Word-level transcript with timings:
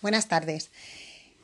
Buenas 0.00 0.28
tardes. 0.28 0.70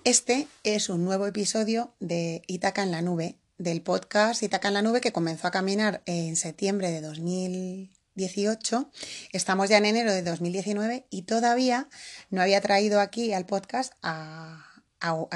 Este 0.05 0.47
es 0.63 0.89
un 0.89 1.05
nuevo 1.05 1.27
episodio 1.27 1.93
de 1.99 2.43
Itaca 2.47 2.85
en 2.85 2.93
la 2.93 3.03
Nube, 3.03 3.35
del 3.59 3.83
podcast 3.83 4.45
Itaca 4.45 4.69
en 4.69 4.75
la 4.75 4.83
Nube 4.83 5.01
que 5.01 5.13
comenzó 5.13 5.49
a 5.49 5.51
caminar 5.51 6.03
en 6.07 6.37
septiembre 6.37 6.93
de 6.93 7.01
2018. 7.01 8.89
Estamos 9.33 9.69
ya 9.69 9.79
en 9.79 9.87
enero 9.87 10.13
de 10.13 10.23
2019 10.23 11.05
y 11.11 11.23
todavía 11.23 11.89
no 12.31 12.43
había 12.43 12.61
traído 12.61 13.01
aquí 13.01 13.33
al 13.33 13.45
podcast 13.45 13.95
a, 14.03 14.71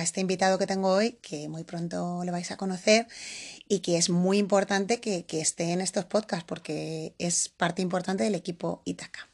este 0.01 0.21
invitado 0.21 0.57
que 0.57 0.69
tengo 0.69 0.89
hoy, 0.89 1.19
que 1.21 1.49
muy 1.49 1.65
pronto 1.65 2.23
le 2.25 2.31
vais 2.31 2.53
a 2.53 2.57
conocer 2.57 3.09
y 3.67 3.81
que 3.81 3.99
es 3.99 4.11
muy 4.11 4.39
importante 4.39 5.01
que 5.01 5.27
esté 5.33 5.73
en 5.73 5.81
estos 5.81 6.05
podcasts 6.05 6.45
porque 6.47 7.15
es 7.19 7.49
parte 7.49 7.83
importante 7.83 8.23
del 8.23 8.37
equipo 8.37 8.81
Itaca. 8.85 9.29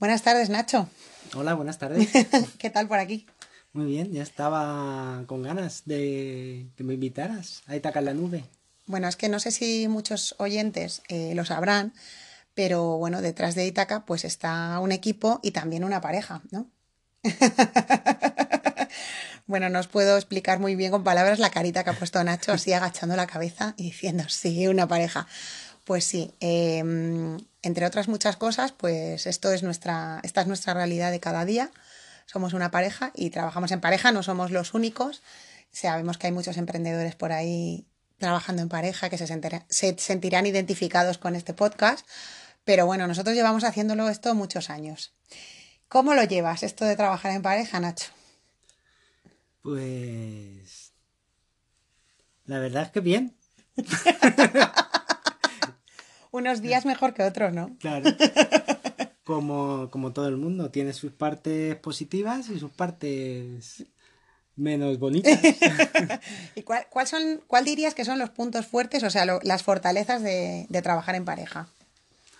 Buenas 0.00 0.22
tardes, 0.22 0.50
Nacho. 0.50 0.88
Hola, 1.34 1.54
buenas 1.54 1.78
tardes. 1.78 2.08
¿Qué 2.58 2.70
tal 2.70 2.86
por 2.86 2.98
aquí? 2.98 3.26
Muy 3.72 3.86
bien, 3.86 4.12
ya 4.12 4.22
estaba 4.22 5.24
con 5.26 5.42
ganas 5.42 5.82
de 5.84 6.68
que 6.76 6.84
me 6.84 6.94
invitaras 6.94 7.62
a 7.66 7.74
Itaca 7.74 7.98
en 7.98 8.04
la 8.04 8.14
nube. 8.14 8.44
Bueno, 8.86 9.08
es 9.08 9.16
que 9.16 9.28
no 9.28 9.40
sé 9.40 9.50
si 9.50 9.88
muchos 9.88 10.36
oyentes 10.38 11.02
eh, 11.08 11.34
lo 11.34 11.44
sabrán, 11.44 11.92
pero 12.54 12.98
bueno, 12.98 13.20
detrás 13.20 13.54
de 13.54 13.66
Itaca 13.66 14.04
pues 14.04 14.24
está 14.24 14.78
un 14.78 14.92
equipo 14.92 15.40
y 15.42 15.50
también 15.50 15.82
una 15.82 16.00
pareja, 16.00 16.42
¿no? 16.50 16.70
bueno, 19.46 19.70
no 19.70 19.80
os 19.80 19.88
puedo 19.88 20.16
explicar 20.16 20.60
muy 20.60 20.76
bien 20.76 20.92
con 20.92 21.02
palabras 21.02 21.38
la 21.38 21.50
carita 21.50 21.82
que 21.82 21.90
ha 21.90 21.98
puesto 21.98 22.22
Nacho, 22.22 22.52
así 22.52 22.72
agachando 22.72 23.16
la 23.16 23.26
cabeza 23.26 23.74
y 23.76 23.84
diciendo, 23.84 24.24
sí, 24.28 24.68
una 24.68 24.86
pareja. 24.86 25.26
Pues 25.84 26.04
sí, 26.04 26.32
eh, 26.40 26.82
entre 27.62 27.86
otras 27.86 28.08
muchas 28.08 28.36
cosas, 28.36 28.72
pues 28.72 29.26
esto 29.26 29.52
es 29.52 29.62
nuestra, 29.62 30.20
esta 30.22 30.40
es 30.40 30.46
nuestra 30.46 30.74
realidad 30.74 31.10
de 31.10 31.20
cada 31.20 31.44
día. 31.44 31.70
Somos 32.26 32.54
una 32.54 32.70
pareja 32.70 33.10
y 33.14 33.30
trabajamos 33.30 33.70
en 33.72 33.80
pareja, 33.80 34.12
no 34.12 34.22
somos 34.22 34.50
los 34.50 34.74
únicos. 34.74 35.22
Sabemos 35.72 36.18
que 36.18 36.28
hay 36.28 36.32
muchos 36.32 36.56
emprendedores 36.56 37.14
por 37.14 37.32
ahí 37.32 37.86
trabajando 38.18 38.62
en 38.62 38.68
pareja 38.68 39.10
que 39.10 39.18
se, 39.18 39.26
sentirán, 39.26 39.64
se 39.68 39.96
sentirán 39.98 40.46
identificados 40.46 41.18
con 41.18 41.34
este 41.34 41.52
podcast. 41.52 42.06
Pero 42.64 42.86
bueno, 42.86 43.06
nosotros 43.06 43.34
llevamos 43.34 43.64
haciéndolo 43.64 44.08
esto 44.08 44.34
muchos 44.34 44.70
años. 44.70 45.12
¿Cómo 45.88 46.14
lo 46.14 46.24
llevas 46.24 46.62
esto 46.62 46.84
de 46.86 46.96
trabajar 46.96 47.32
en 47.32 47.42
pareja, 47.42 47.78
Nacho? 47.78 48.10
Pues... 49.62 50.92
La 52.46 52.58
verdad 52.58 52.84
es 52.84 52.90
que 52.90 53.00
bien. 53.00 53.36
Unos 56.34 56.62
días 56.62 56.84
mejor 56.84 57.14
que 57.14 57.22
otros, 57.22 57.52
¿no? 57.52 57.76
Claro. 57.78 58.10
Como, 59.22 59.88
como 59.90 60.12
todo 60.12 60.28
el 60.28 60.36
mundo, 60.36 60.70
tiene 60.70 60.92
sus 60.92 61.10
partes 61.10 61.76
positivas 61.76 62.50
y 62.50 62.58
sus 62.58 62.70
partes 62.70 63.86
menos 64.54 64.98
bonitas. 64.98 65.38
¿Y 66.54 66.60
cuál, 66.62 66.86
cuál, 66.90 67.06
son, 67.06 67.40
cuál 67.46 67.64
dirías 67.64 67.94
que 67.94 68.04
son 68.04 68.18
los 68.18 68.28
puntos 68.28 68.66
fuertes, 68.66 69.02
o 69.02 69.08
sea, 69.08 69.24
lo, 69.24 69.40
las 69.42 69.62
fortalezas 69.62 70.22
de, 70.22 70.66
de, 70.68 70.82
trabajar 70.82 71.14
en 71.14 71.24
pareja? 71.24 71.68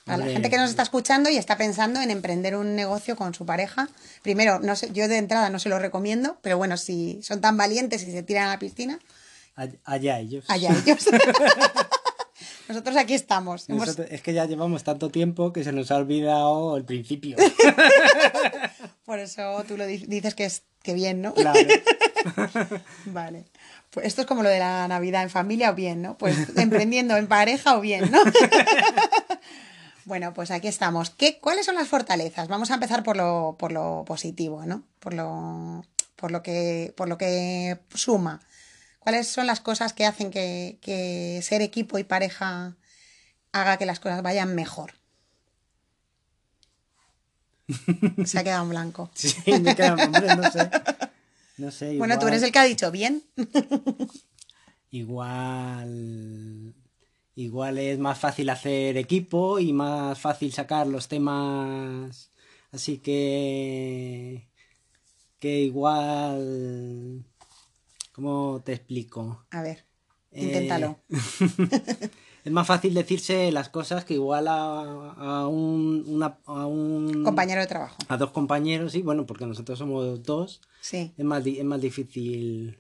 A 0.05 0.19
la 0.19 0.27
gente 0.27 0.51
que 0.51 0.59
nos 0.59 0.69
está 0.69 0.83
escuchando 0.83 1.31
y 1.31 1.39
está 1.39 1.57
pensando 1.57 2.03
en 2.03 2.11
emprender 2.11 2.55
un 2.55 2.77
negocio 2.77 3.17
con 3.17 3.33
su 3.33 3.47
pareja. 3.47 3.89
Primero, 4.21 4.59
no 4.59 4.77
sé, 4.77 4.91
yo 4.93 5.09
de 5.09 5.17
entrada 5.17 5.49
no 5.49 5.59
se 5.59 5.71
lo 5.71 5.79
recomiendo, 5.79 6.37
pero 6.43 6.59
bueno, 6.59 6.77
si 6.77 7.23
son 7.23 7.41
tan 7.41 7.57
valientes 7.57 8.03
y 8.03 8.13
se 8.13 8.23
tiran 8.23 8.49
a 8.49 8.51
la 8.51 8.59
piscina. 8.59 8.99
Allá 9.85 10.19
ellos. 10.19 10.45
Allá 10.49 10.71
ellos. 10.85 11.07
Nosotros 12.69 12.97
aquí 12.97 13.15
estamos. 13.15 13.69
Nosotros, 13.69 14.07
Es 14.11 14.23
que 14.23 14.33
ya 14.33 14.47
llevamos 14.47 14.85
tanto 14.85 15.11
tiempo 15.11 15.53
que 15.53 15.65
se 15.65 15.73
nos 15.73 15.91
ha 15.91 15.97
olvidado 15.97 16.77
el 16.77 16.85
principio. 16.85 17.37
Por 19.05 19.19
eso 19.19 19.63
tú 19.69 19.77
lo 19.77 19.87
dices 19.87 20.35
que 20.35 20.47
es 20.47 20.63
que 20.83 20.95
bien, 20.95 21.23
¿no? 21.23 21.35
Claro. 21.35 21.59
vale. 23.07 23.47
Pues 23.91 24.07
esto 24.07 24.23
es 24.23 24.27
como 24.27 24.43
lo 24.43 24.49
de 24.49 24.59
la 24.59 24.89
Navidad 24.89 25.23
en 25.23 25.31
familia 25.31 25.71
o 25.71 25.75
bien, 25.75 26.03
¿no? 26.03 26.19
Pues 26.19 26.37
emprendiendo 26.57 27.17
en 27.17 27.27
pareja 27.27 27.77
o 27.77 27.81
bien, 27.81 28.11
¿no? 28.11 28.19
bueno, 30.05 30.35
pues 30.35 30.51
aquí 30.51 30.69
estamos. 30.69 31.11
¿Qué, 31.11 31.39
¿Cuáles 31.39 31.67
son 31.67 31.77
las 31.77 31.89
fortalezas? 31.89 32.49
Vamos 32.49 32.71
a 32.71 32.75
empezar 32.75 33.03
por 33.03 33.17
lo, 33.17 33.57
por 33.59 33.73
lo 33.73 34.05
positivo, 34.07 34.65
¿no? 34.67 34.83
Por 35.01 35.15
lo, 35.15 35.85
por 36.17 36.31
lo 36.31 36.43
que, 36.43 36.93
por 36.97 37.09
lo 37.09 37.19
que 37.19 37.79
suma. 37.95 38.41
¿Cuáles 39.05 39.29
son 39.29 39.47
las 39.47 39.61
cosas 39.61 39.93
que 39.93 40.07
hacen 40.07 40.31
que, 40.31 40.79
que, 40.81 41.39
ser 41.43 41.61
equipo 41.61 41.99
y 41.99 42.05
pareja 42.05 42.75
haga 43.53 43.77
que 43.77 43.85
las 43.85 44.01
cosas 44.01 44.23
vayan 44.23 44.55
mejor? 44.55 44.95
Se 48.25 48.39
ha 48.39 48.45
quedado 48.45 48.63
en 48.65 48.71
blanco. 48.71 49.11
Sí, 49.13 49.37
me 49.61 49.73
he 49.73 49.77
quedado, 49.77 50.03
hombre, 50.03 50.35
no 50.35 50.51
sé. 50.51 50.71
No 51.59 51.71
sé. 51.71 51.93
Igual... 51.93 51.99
Bueno, 51.99 52.19
tú 52.19 52.29
eres 52.29 52.43
el 52.43 52.51
que 52.51 52.59
ha 52.59 52.65
dicho 52.65 52.91
bien. 52.91 53.25
igual. 54.91 56.75
Igual 57.35 57.77
es 57.77 57.99
más 57.99 58.19
fácil 58.19 58.49
hacer 58.49 58.97
equipo 58.97 59.59
y 59.59 59.75
más 59.75 60.19
fácil 60.19 60.51
sacar 60.51 60.87
los 60.87 61.09
temas. 61.09 62.31
Así 62.73 62.97
que. 63.01 64.49
Que 65.39 65.61
igual 65.61 67.27
¿Cómo 68.15 68.63
te 68.65 68.75
explico? 68.75 69.45
A 69.51 69.61
ver, 69.61 69.87
inténtalo. 70.31 71.01
Eh, 71.11 71.19
es 72.45 72.53
más 72.53 72.65
fácil 72.65 72.95
decirse 72.95 73.51
las 73.51 73.69
cosas 73.71 74.05
que 74.05 74.15
igual 74.15 74.47
a, 74.47 74.83
a, 75.17 75.49
un, 75.49 76.05
una, 76.07 76.39
a 76.47 76.65
un... 76.65 77.25
Compañero 77.25 77.61
de 77.61 77.67
trabajo. 77.67 77.97
A 78.07 78.17
dos 78.17 78.31
compañeros, 78.31 78.93
sí, 78.93 79.03
bueno, 79.03 79.27
porque 79.27 79.47
nosotros 79.47 79.81
somos 79.81 80.23
dos. 80.23 80.61
Sí. 80.81 81.13
Es 81.17 81.25
más, 81.25 81.45
es 81.45 81.65
más 81.65 81.81
difícil... 81.81 82.79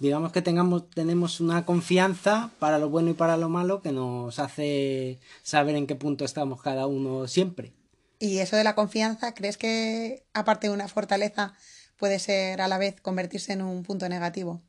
Digamos 0.00 0.32
que 0.32 0.42
tengamos, 0.42 0.90
tenemos 0.90 1.38
una 1.38 1.64
confianza 1.64 2.50
para 2.58 2.80
lo 2.80 2.90
bueno 2.90 3.10
y 3.10 3.14
para 3.14 3.36
lo 3.36 3.48
malo 3.48 3.80
que 3.80 3.92
nos 3.92 4.40
hace 4.40 5.20
saber 5.44 5.76
en 5.76 5.86
qué 5.86 5.94
punto 5.94 6.24
estamos 6.24 6.60
cada 6.60 6.88
uno 6.88 7.28
siempre. 7.28 7.72
¿Y 8.18 8.38
eso 8.38 8.56
de 8.56 8.64
la 8.64 8.74
confianza, 8.74 9.34
crees 9.34 9.56
que 9.56 10.24
aparte 10.34 10.66
de 10.66 10.74
una 10.74 10.88
fortaleza 10.88 11.54
puede 11.96 12.18
ser 12.18 12.60
a 12.60 12.68
la 12.68 12.78
vez 12.78 13.00
convertirse 13.00 13.52
en 13.52 13.62
un 13.62 13.82
punto 13.82 14.08
negativo. 14.08 14.62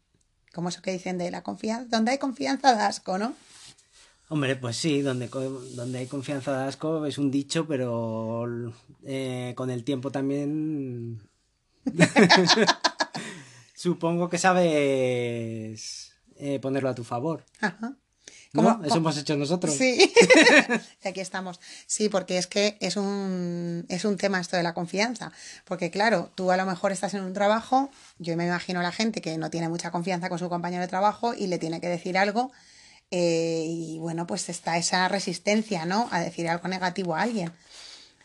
Como 0.53 0.69
eso 0.69 0.81
que 0.81 0.91
dicen 0.91 1.17
de 1.17 1.31
la 1.31 1.43
confianza. 1.43 1.87
Donde 1.89 2.11
hay 2.11 2.17
confianza 2.17 2.73
da 2.73 2.87
asco, 2.87 3.17
¿no? 3.17 3.35
Hombre, 4.29 4.55
pues 4.55 4.77
sí, 4.77 5.01
donde, 5.01 5.27
donde 5.27 5.99
hay 5.99 6.07
confianza 6.07 6.51
da 6.51 6.67
asco 6.67 7.05
es 7.05 7.17
un 7.17 7.29
dicho, 7.29 7.67
pero 7.67 8.45
eh, 9.03 9.53
con 9.55 9.69
el 9.69 9.83
tiempo 9.83 10.11
también. 10.11 11.21
Supongo 13.75 14.29
que 14.29 14.37
sabes 14.37 16.13
eh, 16.37 16.59
ponerlo 16.59 16.89
a 16.89 16.95
tu 16.95 17.03
favor. 17.03 17.43
Ajá. 17.59 17.97
¿No? 18.53 18.81
Eso 18.83 18.97
hemos 18.97 19.17
hecho 19.17 19.35
nosotros. 19.35 19.75
Sí, 19.75 20.13
aquí 21.03 21.19
estamos. 21.19 21.59
Sí, 21.87 22.09
porque 22.09 22.37
es 22.37 22.47
que 22.47 22.77
es 22.79 22.95
un, 22.95 23.85
es 23.89 24.05
un 24.05 24.17
tema 24.17 24.39
esto 24.39 24.55
de 24.57 24.63
la 24.63 24.73
confianza. 24.73 25.31
Porque 25.65 25.91
claro, 25.91 26.31
tú 26.35 26.51
a 26.51 26.57
lo 26.57 26.65
mejor 26.65 26.91
estás 26.91 27.13
en 27.13 27.23
un 27.23 27.33
trabajo, 27.33 27.89
yo 28.17 28.35
me 28.37 28.45
imagino 28.45 28.79
a 28.79 28.83
la 28.83 28.91
gente 28.91 29.21
que 29.21 29.37
no 29.37 29.49
tiene 29.49 29.69
mucha 29.69 29.91
confianza 29.91 30.29
con 30.29 30.39
su 30.39 30.49
compañero 30.49 30.81
de 30.81 30.87
trabajo 30.87 31.33
y 31.33 31.47
le 31.47 31.57
tiene 31.57 31.81
que 31.81 31.87
decir 31.87 32.17
algo. 32.17 32.51
Eh, 33.11 33.65
y 33.67 33.99
bueno, 33.99 34.25
pues 34.25 34.49
está 34.49 34.77
esa 34.77 35.07
resistencia, 35.07 35.85
¿no? 35.85 36.07
A 36.11 36.19
decir 36.21 36.47
algo 36.47 36.67
negativo 36.67 37.15
a 37.15 37.21
alguien. 37.21 37.51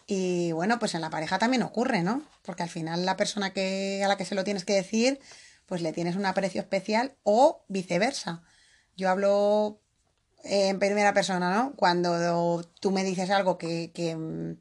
Y 0.07 0.53
bueno, 0.53 0.79
pues 0.79 0.95
en 0.95 1.03
la 1.03 1.11
pareja 1.11 1.39
también 1.39 1.63
ocurre, 1.63 2.03
¿no? 2.03 2.23
Porque 2.43 2.63
al 2.63 2.69
final 2.69 3.07
la 3.07 3.17
persona 3.17 3.53
que, 3.53 4.03
a 4.05 4.09
la 4.09 4.17
que 4.17 4.25
se 4.25 4.35
lo 4.35 4.43
tienes 4.43 4.65
que 4.65 4.73
decir, 4.73 5.21
pues 5.67 5.83
le 5.83 5.93
tienes 5.93 6.17
un 6.17 6.27
aprecio 6.27 6.61
especial 6.61 7.15
o 7.23 7.65
viceversa. 7.69 8.43
Yo 8.97 9.09
hablo 9.09 9.80
en 10.45 10.79
primera 10.79 11.13
persona, 11.15 11.55
¿no? 11.55 11.75
Cuando 11.77 12.63
tú 12.81 12.91
me 12.91 13.05
dices 13.05 13.31
algo 13.31 13.59
que, 13.59 13.91
que, 13.93 14.57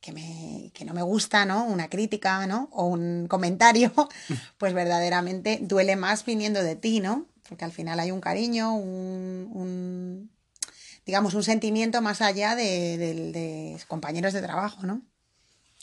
que, 0.00 0.12
me, 0.12 0.70
que 0.74 0.84
no 0.84 0.94
me 0.94 1.02
gusta, 1.02 1.44
¿no? 1.44 1.64
Una 1.64 1.88
crítica, 1.88 2.46
¿no? 2.46 2.68
O 2.72 2.86
un 2.86 3.26
comentario, 3.28 3.92
pues 4.58 4.72
verdaderamente 4.72 5.58
duele 5.62 5.96
más 5.96 6.24
viniendo 6.24 6.62
de 6.62 6.76
ti, 6.76 7.00
¿no? 7.00 7.26
Porque 7.48 7.64
al 7.64 7.72
final 7.72 8.00
hay 8.00 8.10
un 8.10 8.20
cariño, 8.20 8.74
un, 8.74 10.30
digamos, 11.04 11.34
un 11.34 11.42
sentimiento 11.42 12.00
más 12.00 12.22
allá 12.22 12.56
de, 12.56 12.96
de, 12.98 13.32
de 13.32 13.78
compañeros 13.88 14.32
de 14.32 14.42
trabajo, 14.42 14.86
¿no? 14.86 15.02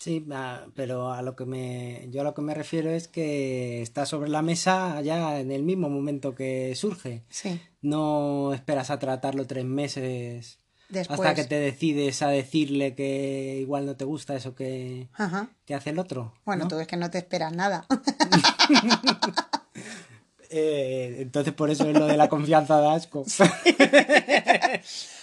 Sí, 0.02 0.26
pero 0.74 1.14
a 1.14 1.22
lo 1.22 1.36
que 1.36 1.46
me, 1.46 2.08
yo 2.10 2.22
a 2.22 2.24
lo 2.24 2.34
que 2.34 2.42
me 2.42 2.56
refiero 2.56 2.90
es 2.90 3.08
que 3.08 3.84
está 3.84 4.08
sobre 4.08 4.32
la 4.32 4.42
mesa 4.42 5.00
ya 5.02 5.40
en 5.40 5.52
el 5.52 5.62
mismo 5.62 5.90
momento 5.90 6.34
que 6.34 6.74
surge. 6.74 7.24
Sí. 7.30 7.62
No 7.84 8.52
esperas 8.52 8.90
a 8.90 8.98
tratarlo 8.98 9.46
tres 9.46 9.64
meses 9.64 10.58
Después. 10.90 11.20
hasta 11.20 11.36
que 11.36 11.44
te 11.44 11.60
decides 11.60 12.24
a 12.24 12.30
decirle 12.30 12.96
que 12.96 13.60
igual 13.62 13.86
no 13.86 13.96
te 13.96 14.06
gusta 14.06 14.36
eso 14.36 14.56
que, 14.56 15.08
Ajá. 15.14 15.50
que 15.66 15.76
hace 15.76 15.92
el 15.92 16.00
otro. 16.00 16.34
Bueno, 16.46 16.64
¿no? 16.64 16.70
tú 16.70 16.80
es 16.80 16.88
que 16.88 16.98
no 16.98 17.12
te 17.12 17.20
esperas 17.20 17.54
nada. 17.54 17.86
eh, 20.50 21.18
entonces 21.20 21.54
por 21.54 21.70
eso 21.70 21.88
es 21.88 21.96
lo 21.96 22.08
de 22.08 22.18
la 22.18 22.28
confianza 22.28 22.82
de 22.82 22.90
asco. 22.90 23.24
Sí. 23.28 23.44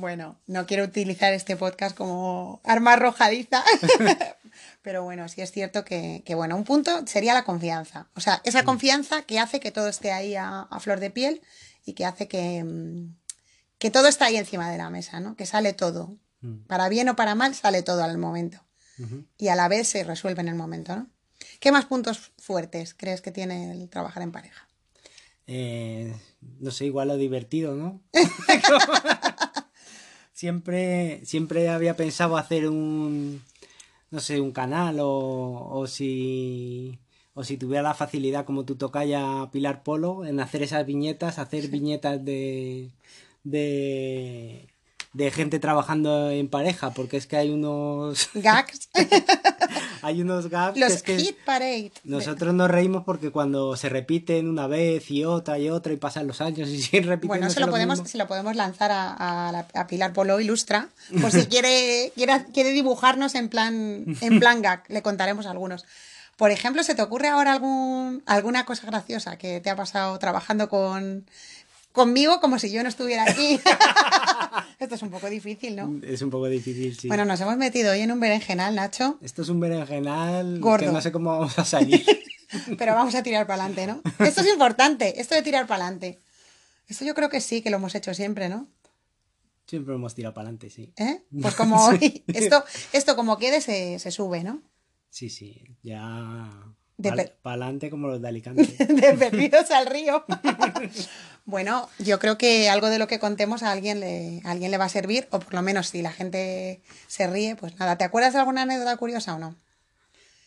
Bueno, 0.00 0.40
no 0.46 0.66
quiero 0.66 0.84
utilizar 0.84 1.34
este 1.34 1.56
podcast 1.56 1.94
como 1.94 2.62
arma 2.64 2.94
arrojadiza, 2.94 3.62
Pero 4.82 5.04
bueno, 5.04 5.28
sí 5.28 5.42
es 5.42 5.52
cierto 5.52 5.84
que, 5.84 6.22
que, 6.24 6.34
bueno, 6.34 6.56
un 6.56 6.64
punto 6.64 7.06
sería 7.06 7.34
la 7.34 7.44
confianza. 7.44 8.08
O 8.14 8.20
sea, 8.20 8.40
esa 8.44 8.64
confianza 8.64 9.22
que 9.22 9.38
hace 9.38 9.60
que 9.60 9.70
todo 9.70 9.88
esté 9.88 10.10
ahí 10.10 10.34
a, 10.36 10.62
a 10.62 10.80
flor 10.80 11.00
de 11.00 11.10
piel 11.10 11.42
y 11.84 11.92
que 11.92 12.06
hace 12.06 12.28
que, 12.28 12.64
mm, 12.64 13.14
que 13.78 13.90
todo 13.90 14.08
está 14.08 14.26
ahí 14.26 14.36
encima 14.36 14.70
de 14.70 14.78
la 14.78 14.88
mesa, 14.88 15.20
¿no? 15.20 15.36
Que 15.36 15.44
sale 15.44 15.74
todo. 15.74 16.16
Mm. 16.40 16.64
Para 16.66 16.88
bien 16.88 17.08
o 17.10 17.16
para 17.16 17.34
mal, 17.34 17.54
sale 17.54 17.82
todo 17.82 18.02
al 18.02 18.16
momento. 18.16 18.58
Y 19.38 19.48
a 19.48 19.54
la 19.54 19.68
vez 19.68 19.88
se 19.88 20.04
resuelve 20.04 20.42
en 20.42 20.48
el 20.48 20.54
momento, 20.54 20.94
¿no? 20.94 21.08
¿Qué 21.58 21.72
más 21.72 21.86
puntos 21.86 22.32
fuertes 22.38 22.92
crees 22.94 23.22
que 23.22 23.30
tiene 23.30 23.72
el 23.72 23.88
trabajar 23.88 24.22
en 24.22 24.30
pareja? 24.30 24.68
Eh, 25.46 26.14
no 26.58 26.70
sé, 26.70 26.84
igual 26.84 27.08
lo 27.08 27.16
divertido, 27.16 27.74
¿no? 27.74 28.02
siempre, 30.40 31.20
siempre 31.26 31.68
había 31.68 31.96
pensado 31.96 32.36
hacer 32.38 32.68
un, 32.68 33.42
no 34.10 34.20
sé, 34.20 34.40
un 34.40 34.52
canal 34.52 34.98
o, 35.00 35.68
o 35.70 35.86
si, 35.86 36.98
o 37.34 37.44
si 37.44 37.58
tuviera 37.58 37.82
la 37.82 37.94
facilidad 37.94 38.46
como 38.46 38.64
tú 38.64 38.76
tocaya 38.76 39.50
Pilar 39.52 39.82
Polo 39.82 40.24
en 40.26 40.40
hacer 40.40 40.62
esas 40.62 40.86
viñetas, 40.86 41.38
hacer 41.38 41.68
viñetas 41.68 42.24
de, 42.24 42.90
de, 43.44 44.68
de 45.12 45.30
gente 45.32 45.58
trabajando 45.58 46.30
en 46.30 46.48
pareja, 46.48 46.90
porque 46.90 47.16
es 47.16 47.26
que 47.26 47.36
hay 47.36 47.50
unos, 47.50 48.28
Gags, 48.34 48.88
hay 50.02 50.22
unos 50.22 50.48
gags 50.48 50.74
que 50.74 50.80
los 50.80 51.02
que 51.02 51.18
hit 51.18 51.36
parade. 51.44 51.92
nosotros 52.04 52.54
nos 52.54 52.70
reímos 52.70 53.04
porque 53.04 53.30
cuando 53.30 53.76
se 53.76 53.88
repiten 53.88 54.48
una 54.48 54.66
vez 54.66 55.10
y 55.10 55.24
otra 55.24 55.58
y 55.58 55.68
otra 55.68 55.92
y 55.92 55.96
pasan 55.96 56.26
los 56.26 56.40
años 56.40 56.68
y 56.68 56.80
siguen 56.82 57.04
repitiendo 57.08 57.28
Bueno, 57.40 57.50
se 57.50 57.60
lo, 57.60 57.68
podemos, 57.70 57.98
se 58.08 58.18
lo 58.18 58.26
podemos 58.28 58.54
lanzar 58.56 58.90
a, 58.92 59.48
a 59.48 59.52
la- 59.52 59.66
a 59.74 59.86
Pilar 59.86 60.12
Polo 60.12 60.40
Ilustra, 60.40 60.88
por 61.20 61.30
si 61.32 61.46
quiere, 61.46 62.12
quiere, 62.14 62.44
quiere 62.54 62.70
dibujarnos 62.70 63.34
en 63.34 63.48
plan, 63.48 64.04
en 64.20 64.38
plan 64.40 64.62
gag, 64.62 64.84
le 64.88 65.02
contaremos 65.02 65.46
algunos. 65.46 65.84
Por 66.36 66.50
ejemplo, 66.50 66.82
¿se 66.82 66.94
te 66.94 67.02
ocurre 67.02 67.28
ahora 67.28 67.52
algún, 67.52 68.22
alguna 68.24 68.64
cosa 68.64 68.86
graciosa 68.86 69.36
que 69.36 69.60
te 69.60 69.68
ha 69.68 69.76
pasado 69.76 70.18
trabajando 70.18 70.70
con, 70.70 71.26
conmigo 71.92 72.40
como 72.40 72.58
si 72.58 72.70
yo 72.70 72.82
no 72.82 72.88
estuviera 72.88 73.24
aquí? 73.24 73.60
Esto 74.78 74.94
es 74.94 75.02
un 75.02 75.10
poco 75.10 75.28
difícil, 75.28 75.76
¿no? 75.76 76.00
Es 76.02 76.22
un 76.22 76.30
poco 76.30 76.46
difícil, 76.46 76.96
sí. 76.96 77.08
Bueno, 77.08 77.24
nos 77.24 77.40
hemos 77.40 77.56
metido 77.56 77.92
hoy 77.92 78.00
en 78.00 78.12
un 78.12 78.20
berenjenal, 78.20 78.74
Nacho, 78.74 79.18
Esto 79.20 79.42
es 79.42 79.48
un 79.48 79.60
berenjenal 79.60 80.60
Gordo. 80.60 80.86
que 80.86 80.92
no 80.92 81.00
sé 81.00 81.12
cómo 81.12 81.30
vamos 81.30 81.58
a 81.58 81.64
salir. 81.64 82.04
pero 82.78 82.94
vamos 82.94 83.14
a 83.14 83.22
tirar 83.22 83.46
para 83.46 83.64
adelante, 83.64 83.86
¿no? 83.86 84.24
Esto 84.24 84.40
es 84.40 84.48
importante, 84.48 85.20
esto 85.20 85.34
de 85.34 85.42
tirar 85.42 85.66
para 85.66 85.84
adelante. 85.84 86.18
Esto 86.88 87.04
yo 87.04 87.14
creo 87.14 87.28
que 87.28 87.40
sí, 87.40 87.62
que 87.62 87.70
lo 87.70 87.76
hemos 87.76 87.94
hecho 87.94 88.14
siempre, 88.14 88.48
¿no? 88.48 88.68
Siempre 89.66 89.94
hemos 89.94 90.14
tirado 90.14 90.34
para 90.34 90.48
adelante, 90.48 90.70
sí. 90.70 90.92
¿Eh? 90.96 91.22
Pues 91.40 91.54
como 91.54 91.86
hoy, 91.86 92.24
esto, 92.26 92.64
esto 92.92 93.14
como 93.14 93.38
quede 93.38 93.60
se, 93.60 94.00
se 94.00 94.10
sube, 94.10 94.42
¿no? 94.42 94.62
Sí, 95.10 95.30
sí. 95.30 95.62
Ya. 95.82 96.50
De 97.00 97.32
Para 97.42 97.54
adelante 97.54 97.88
como 97.88 98.08
los 98.08 98.20
de 98.20 98.28
Alicante. 98.28 98.62
De 98.84 99.14
perdidos 99.14 99.70
al 99.70 99.86
río. 99.86 100.24
Bueno, 101.46 101.88
yo 101.98 102.20
creo 102.20 102.38
que 102.38 102.68
algo 102.68 102.90
de 102.90 102.98
lo 102.98 103.08
que 103.08 103.18
contemos 103.18 103.64
a 103.64 103.72
alguien 103.72 103.98
le, 103.98 104.40
a 104.44 104.52
alguien 104.52 104.70
le 104.70 104.76
va 104.76 104.84
a 104.84 104.90
servir, 104.90 105.26
o 105.30 105.40
por 105.40 105.52
lo 105.52 105.62
menos 105.62 105.88
si 105.88 106.00
la 106.00 106.12
gente 106.12 106.80
se 107.08 107.26
ríe, 107.26 107.56
pues 107.56 107.76
nada. 107.76 107.96
¿Te 107.96 108.04
acuerdas 108.04 108.34
de 108.34 108.38
alguna 108.38 108.62
anécdota 108.62 108.96
curiosa 108.96 109.34
o 109.34 109.38
no? 109.38 109.56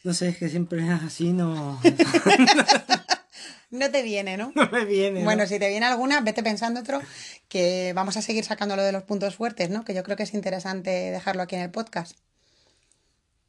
No 0.03 0.13
sé, 0.13 0.29
es 0.29 0.37
que 0.37 0.47
siempre 0.47 0.87
así 0.89 1.33
no, 1.33 1.81
No 3.71 3.89
te 3.89 4.01
viene, 4.03 4.37
¿no? 4.37 4.53
no 4.55 4.69
me 4.69 4.85
viene. 4.85 5.19
¿no? 5.19 5.25
Bueno, 5.25 5.45
si 5.47 5.59
te 5.59 5.67
viene 5.67 5.87
alguna, 5.87 6.21
vete 6.21 6.43
pensando 6.43 6.79
otro, 6.79 7.01
que 7.49 7.91
vamos 7.95 8.15
a 8.15 8.21
seguir 8.21 8.45
sacando 8.45 8.75
lo 8.75 8.83
de 8.83 8.91
los 8.91 9.03
puntos 9.03 9.35
fuertes, 9.35 9.71
¿no? 9.71 9.83
Que 9.83 9.95
yo 9.95 10.03
creo 10.03 10.15
que 10.15 10.23
es 10.23 10.33
interesante 10.33 10.89
dejarlo 10.89 11.41
aquí 11.41 11.55
en 11.55 11.63
el 11.63 11.71
podcast. 11.71 12.15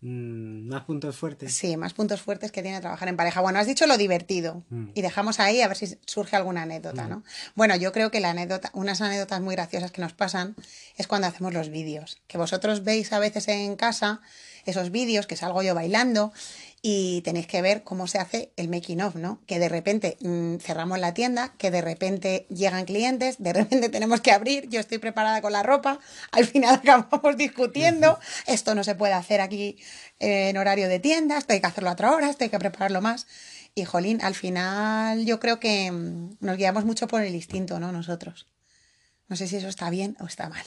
Mm, 0.06 0.69
más 0.69 0.83
puntos 0.85 1.17
fuertes. 1.17 1.55
Sí, 1.55 1.79
más 1.79 1.95
puntos 1.95 2.21
fuertes 2.21 2.53
que 2.53 2.61
tiene 2.61 2.79
trabajar 2.83 3.09
en 3.09 3.17
pareja. 3.17 3.41
Bueno, 3.41 3.59
has 3.59 3.67
dicho 3.67 3.87
lo 3.87 3.97
divertido 3.97 4.62
Mm. 4.69 4.89
y 4.95 5.01
dejamos 5.01 5.41
ahí 5.41 5.62
a 5.62 5.69
ver 5.69 5.79
si 5.79 5.99
surge 6.05 6.37
alguna 6.37 6.62
anécdota, 6.62 7.09
¿no? 7.09 7.23
Bueno, 7.55 7.75
yo 7.77 7.91
creo 7.91 8.11
que 8.11 8.21
la 8.21 8.31
anécdota, 8.31 8.71
unas 8.75 9.01
anécdotas 9.01 9.41
muy 9.41 9.55
graciosas 9.55 9.93
que 9.93 10.03
nos 10.03 10.12
pasan 10.12 10.56
es 10.99 11.06
cuando 11.06 11.27
hacemos 11.27 11.55
los 11.55 11.71
vídeos, 11.71 12.19
que 12.27 12.37
vosotros 12.37 12.85
veis 12.85 13.15
a 13.15 13.19
veces 13.19 13.49
en 13.49 13.77
casa 13.77 14.21
esos 14.67 14.91
vídeos 14.91 15.27
que 15.27 15.37
salgo 15.37 15.62
yo 15.62 15.75
bailando 15.75 16.35
y 16.86 17.22
tenéis 17.22 17.46
que 17.46 17.62
ver 17.62 17.82
cómo 17.82 18.06
se 18.06 18.19
hace 18.19 18.52
el 18.58 18.69
making 18.69 19.00
of, 19.00 19.14
¿no? 19.14 19.40
Que 19.46 19.58
de 19.58 19.70
repente 19.70 20.19
mm, 20.20 20.56
cerramos 20.56 20.98
la 20.98 21.14
tienda, 21.14 21.54
que 21.56 21.70
de 21.70 21.81
repente 21.81 22.46
llegan 22.50 22.84
clientes, 22.84 23.42
de 23.42 23.54
repente 23.54 23.88
tenemos 23.90 24.20
que 24.20 24.32
abrir, 24.32 24.69
yo 24.69 24.81
estoy 24.81 24.98
preparada 24.98 25.40
con 25.40 25.54
la 25.54 25.62
ropa, 25.62 25.98
al 26.31 26.44
final 26.44 26.75
acabamos 26.84 27.38
discutiendo, 27.38 28.19
esto 28.46 28.75
no 28.75 28.84
se 28.84 28.94
puede 28.94 29.14
hacer 29.14 29.40
aquí 29.40 29.78
eh, 30.20 30.50
en 30.50 30.58
horario 30.58 30.86
de 30.86 31.00
tienda, 31.00 31.38
esto 31.38 31.54
hay 31.54 31.62
que 31.62 31.66
hacerlo 31.69 31.88
a 31.88 31.94
otra 31.94 32.12
hora, 32.12 32.28
esto 32.28 32.44
hay 32.44 32.50
que 32.50 32.58
prepararlo 32.58 33.00
más. 33.00 33.26
Y 33.75 33.86
jolín, 33.86 34.20
al 34.20 34.34
final 34.34 35.25
yo 35.25 35.40
creo 35.40 35.58
que 35.58 35.90
mm, 35.90 36.36
nos 36.40 36.58
guiamos 36.58 36.84
mucho 36.84 37.08
por 37.08 37.22
el 37.22 37.34
instinto, 37.34 37.81
¿no? 37.81 37.92
Nosotros. 37.92 38.46
No 39.28 39.36
sé 39.36 39.48
si 39.48 39.56
eso 39.56 39.69
está 39.69 39.88
bien 39.88 40.19
o 40.20 40.26
está 40.26 40.50
mal. 40.50 40.66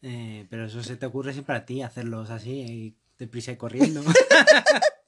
Eh, 0.00 0.46
pero 0.48 0.64
eso 0.64 0.82
se 0.82 0.96
te 0.96 1.04
ocurre 1.04 1.34
siempre 1.34 1.54
a 1.54 1.66
ti, 1.66 1.82
hacerlos 1.82 2.30
así, 2.30 2.60
eh, 2.62 2.94
deprisa 3.18 3.52
y 3.52 3.56
corriendo. 3.58 4.02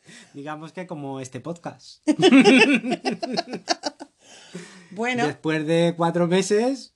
Digamos 0.35 0.73
que 0.73 0.87
como 0.87 1.21
este 1.21 1.41
podcast. 1.41 2.07
Bueno, 4.93 5.27
Después 5.27 5.67
de 5.67 5.93
cuatro 5.95 6.27
meses, 6.27 6.95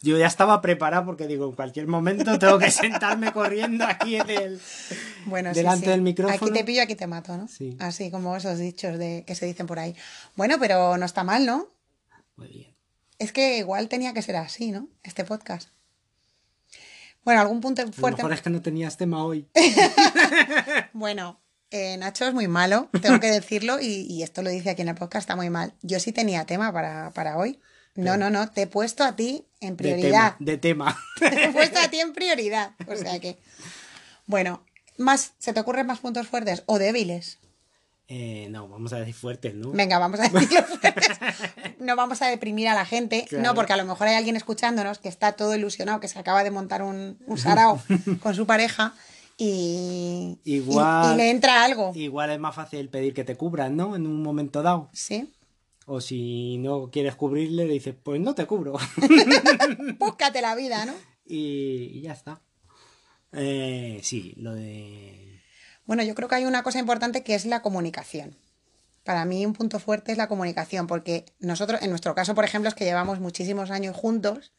yo 0.00 0.16
ya 0.16 0.26
estaba 0.26 0.62
preparado 0.62 1.04
porque 1.04 1.26
digo, 1.26 1.46
en 1.46 1.52
cualquier 1.52 1.86
momento 1.86 2.38
tengo 2.38 2.58
que 2.58 2.70
sentarme 2.70 3.32
corriendo 3.32 3.84
aquí 3.84 4.16
en 4.16 4.30
el... 4.30 4.60
Bueno, 5.26 5.52
delante 5.52 5.84
sí. 5.84 5.90
del 5.90 6.00
micrófono. 6.00 6.36
Aquí 6.36 6.50
te 6.50 6.64
pillo, 6.64 6.82
aquí 6.82 6.94
te 6.94 7.06
mato, 7.06 7.36
¿no? 7.36 7.48
Sí. 7.48 7.76
Así 7.80 8.10
como 8.10 8.34
esos 8.34 8.58
dichos 8.58 8.98
de 8.98 9.24
que 9.26 9.34
se 9.34 9.44
dicen 9.44 9.66
por 9.66 9.78
ahí. 9.78 9.94
Bueno, 10.36 10.56
pero 10.58 10.96
no 10.96 11.04
está 11.04 11.22
mal, 11.22 11.44
¿no? 11.44 11.68
Muy 12.36 12.48
bien. 12.48 12.74
Es 13.18 13.32
que 13.32 13.58
igual 13.58 13.88
tenía 13.88 14.14
que 14.14 14.22
ser 14.22 14.36
así, 14.36 14.70
¿no? 14.70 14.88
Este 15.02 15.24
podcast. 15.24 15.68
Bueno, 17.24 17.42
algún 17.42 17.60
punto 17.60 17.82
A 17.82 17.84
lo 17.84 17.92
fuerte. 17.92 18.22
mejor 18.22 18.32
es 18.32 18.40
que 18.40 18.50
no 18.50 18.62
tenías 18.62 18.96
tema 18.96 19.24
hoy. 19.24 19.46
Bueno, 20.92 21.39
eh, 21.70 21.96
Nacho 21.98 22.26
es 22.26 22.34
muy 22.34 22.48
malo, 22.48 22.88
tengo 23.02 23.20
que 23.20 23.28
decirlo, 23.30 23.80
y, 23.80 24.06
y 24.08 24.22
esto 24.22 24.42
lo 24.42 24.50
dice 24.50 24.70
aquí 24.70 24.82
en 24.82 24.88
el 24.88 24.94
podcast, 24.94 25.22
está 25.24 25.36
muy 25.36 25.50
mal. 25.50 25.74
Yo 25.82 26.00
sí 26.00 26.12
tenía 26.12 26.44
tema 26.46 26.72
para, 26.72 27.10
para 27.12 27.36
hoy. 27.36 27.60
No, 27.96 28.16
no, 28.16 28.30
no, 28.30 28.48
te 28.50 28.62
he 28.62 28.66
puesto 28.66 29.02
a 29.04 29.16
ti 29.16 29.44
en 29.60 29.76
De 29.76 29.82
prioridad. 29.82 30.36
tema. 30.36 30.52
De 30.52 30.58
tema. 30.58 30.98
Te 31.18 31.44
he 31.44 31.52
puesto 31.52 31.78
a 31.80 31.88
ti 31.88 31.98
en 32.00 32.12
prioridad. 32.12 32.70
O 32.86 32.96
sea 32.96 33.18
que. 33.18 33.36
Bueno, 34.26 34.64
más, 34.96 35.32
¿se 35.38 35.52
te 35.52 35.60
ocurren 35.60 35.86
más 35.86 35.98
puntos 35.98 36.28
fuertes 36.28 36.62
o 36.66 36.78
débiles? 36.78 37.38
Eh, 38.06 38.48
no, 38.50 38.68
vamos 38.68 38.92
a 38.92 38.98
decir 39.00 39.14
fuertes, 39.14 39.54
¿no? 39.54 39.72
Venga, 39.72 39.98
vamos 39.98 40.20
a 40.20 40.28
decirlo 40.28 40.62
fuertes. 40.64 41.08
No 41.80 41.96
vamos 41.96 42.20
a 42.22 42.26
deprimir 42.26 42.68
a 42.68 42.74
la 42.74 42.84
gente, 42.84 43.24
Claro. 43.28 43.44
no, 43.44 43.54
porque 43.54 43.72
a 43.72 43.76
lo 43.76 43.84
mejor 43.84 44.06
hay 44.08 44.14
alguien 44.16 44.36
escuchándonos 44.36 44.98
que 44.98 45.08
está 45.08 45.32
todo 45.32 45.54
ilusionado, 45.54 45.98
que 45.98 46.08
se 46.08 46.18
acaba 46.18 46.44
de 46.44 46.50
montar 46.50 46.82
un, 46.82 47.18
un 47.26 47.38
sarao 47.38 47.82
con 48.22 48.34
su 48.34 48.46
pareja 48.46 48.94
y, 49.40 50.38
y- 50.44 50.56
Igual- 50.56 51.14
y 51.14 51.16
le 51.16 51.30
entra 51.30 51.64
algo. 51.64 51.92
Igual 51.94 52.30
es 52.30 52.38
más 52.38 52.54
fácil 52.54 52.88
pedir 52.88 53.14
que 53.14 53.24
te 53.24 53.36
cubran, 53.36 53.74
¿no? 53.76 53.96
En 53.96 54.06
un 54.06 54.22
momento 54.22 54.62
dado. 54.62 54.90
Sí. 54.92 55.32
O 55.86 56.00
si 56.00 56.58
no 56.58 56.90
quieres 56.90 57.14
cubrirle, 57.16 57.64
le 57.66 57.72
dices, 57.72 57.94
pues 58.02 58.20
no 58.20 58.34
te 58.34 58.46
cubro. 58.46 58.76
Búscate 59.98 60.40
la 60.42 60.54
vida, 60.54 60.84
¿no? 60.86 60.92
y, 61.26 61.90
y 61.94 62.00
ya 62.02 62.12
está. 62.12 62.40
Eh, 63.32 64.00
sí, 64.02 64.34
lo 64.36 64.54
de... 64.54 65.40
Bueno, 65.86 66.02
yo 66.02 66.14
creo 66.14 66.28
que 66.28 66.34
hay 66.36 66.44
una 66.44 66.62
cosa 66.62 66.78
importante 66.78 67.22
que 67.22 67.34
es 67.34 67.46
la 67.46 67.62
comunicación. 67.62 68.36
Para 69.04 69.24
mí 69.24 69.46
un 69.46 69.52
punto 69.54 69.78
fuerte 69.80 70.12
es 70.12 70.18
la 70.18 70.28
comunicación, 70.28 70.86
porque 70.86 71.24
nosotros, 71.40 71.80
en 71.82 71.90
nuestro 71.90 72.14
caso, 72.14 72.34
por 72.34 72.44
ejemplo, 72.44 72.68
es 72.68 72.74
que 72.74 72.84
llevamos 72.84 73.18
muchísimos 73.20 73.70
años 73.70 73.96
juntos, 73.96 74.52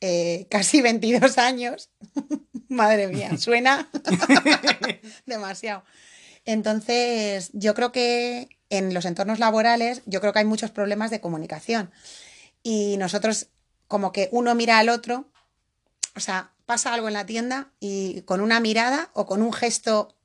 eh, 0.00 0.46
casi 0.50 0.82
22 0.82 1.38
años. 1.38 1.90
Madre 2.68 3.08
mía, 3.08 3.36
suena 3.38 3.88
demasiado. 5.26 5.84
Entonces, 6.44 7.50
yo 7.52 7.74
creo 7.74 7.92
que 7.92 8.48
en 8.68 8.92
los 8.92 9.04
entornos 9.04 9.38
laborales, 9.38 10.02
yo 10.06 10.20
creo 10.20 10.32
que 10.32 10.40
hay 10.40 10.44
muchos 10.44 10.70
problemas 10.70 11.10
de 11.10 11.20
comunicación. 11.20 11.90
Y 12.62 12.96
nosotros, 12.96 13.48
como 13.86 14.12
que 14.12 14.28
uno 14.32 14.54
mira 14.54 14.78
al 14.78 14.88
otro, 14.88 15.30
o 16.16 16.20
sea, 16.20 16.52
pasa 16.66 16.92
algo 16.92 17.08
en 17.08 17.14
la 17.14 17.26
tienda 17.26 17.72
y 17.80 18.22
con 18.22 18.40
una 18.40 18.60
mirada 18.60 19.10
o 19.12 19.26
con 19.26 19.42
un 19.42 19.52
gesto 19.52 20.16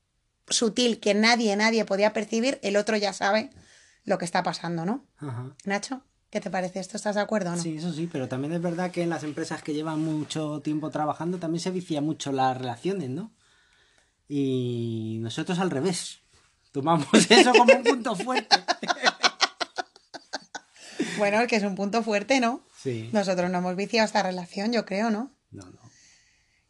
sutil 0.47 0.99
que 0.99 1.13
nadie, 1.13 1.55
nadie 1.55 1.85
podía 1.85 2.13
percibir, 2.13 2.59
el 2.63 2.75
otro 2.75 2.97
ya 2.97 3.13
sabe 3.13 3.51
lo 4.03 4.17
que 4.17 4.25
está 4.25 4.43
pasando, 4.43 4.85
¿no? 4.85 5.05
Ajá. 5.17 5.55
Nacho, 5.65 6.03
¿qué 6.29 6.39
te 6.41 6.50
parece 6.50 6.79
esto? 6.79 6.98
¿Estás 6.98 7.15
de 7.15 7.21
acuerdo 7.21 7.51
o 7.51 7.55
no? 7.55 7.62
Sí, 7.62 7.77
eso 7.77 7.91
sí, 7.93 8.07
pero 8.12 8.27
también 8.27 8.53
es 8.53 8.62
verdad 8.62 8.91
que 8.91 9.03
en 9.03 9.09
las 9.09 9.24
empresas 9.24 9.62
que 9.63 9.74
llevan 9.74 10.00
mucho 10.01 10.62
tiempo 10.62 10.89
trabajando 10.89 11.38
también 11.39 11.62
se 11.62 11.71
vicia 11.71 12.01
mucho 12.01 12.31
las 12.31 12.57
relaciones, 12.57 13.09
¿no? 13.09 13.31
Y 14.27 15.17
nosotros 15.21 15.57
al 15.59 15.71
revés. 15.71 16.19
Tomamos 16.71 17.07
eso 17.29 17.51
como 17.53 17.74
un 17.74 17.83
punto 17.83 18.15
fuerte. 18.15 18.55
Bueno, 21.17 21.45
que 21.48 21.57
es 21.57 21.63
un 21.63 21.75
punto 21.75 22.01
fuerte, 22.03 22.39
¿no? 22.39 22.62
Sí. 22.77 23.09
Nosotros 23.12 23.50
no 23.50 23.57
hemos 23.57 23.75
viciado 23.75 24.05
esta 24.05 24.24
relación, 24.24 24.71
yo 24.71 24.86
creo, 24.86 25.09
¿no? 25.09 25.31
No, 25.51 25.65
no. 25.65 25.79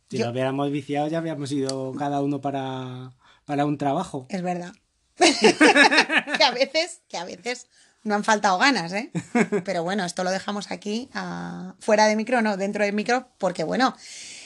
Si 0.09 0.17
Yo- 0.17 0.25
lo 0.25 0.31
hubiéramos 0.31 0.71
viciado 0.71 1.07
ya 1.07 1.19
habríamos 1.19 1.51
ido 1.51 1.93
cada 1.97 2.21
uno 2.21 2.41
para, 2.41 3.11
para 3.45 3.65
un 3.65 3.77
trabajo. 3.77 4.25
Es 4.29 4.41
verdad. 4.41 4.73
que 5.17 6.43
a 6.43 6.51
veces, 6.51 7.01
que 7.09 7.17
a 7.17 7.25
veces 7.25 7.67
no 8.03 8.15
han 8.15 8.23
faltado 8.23 8.57
ganas, 8.57 8.93
¿eh? 8.93 9.11
Pero 9.65 9.83
bueno, 9.83 10.05
esto 10.05 10.23
lo 10.23 10.31
dejamos 10.31 10.71
aquí, 10.71 11.09
ah, 11.13 11.75
fuera 11.79 12.07
de 12.07 12.15
micro, 12.15 12.41
no, 12.41 12.57
dentro 12.57 12.83
del 12.83 12.93
micro, 12.93 13.29
porque 13.37 13.63
bueno, 13.63 13.95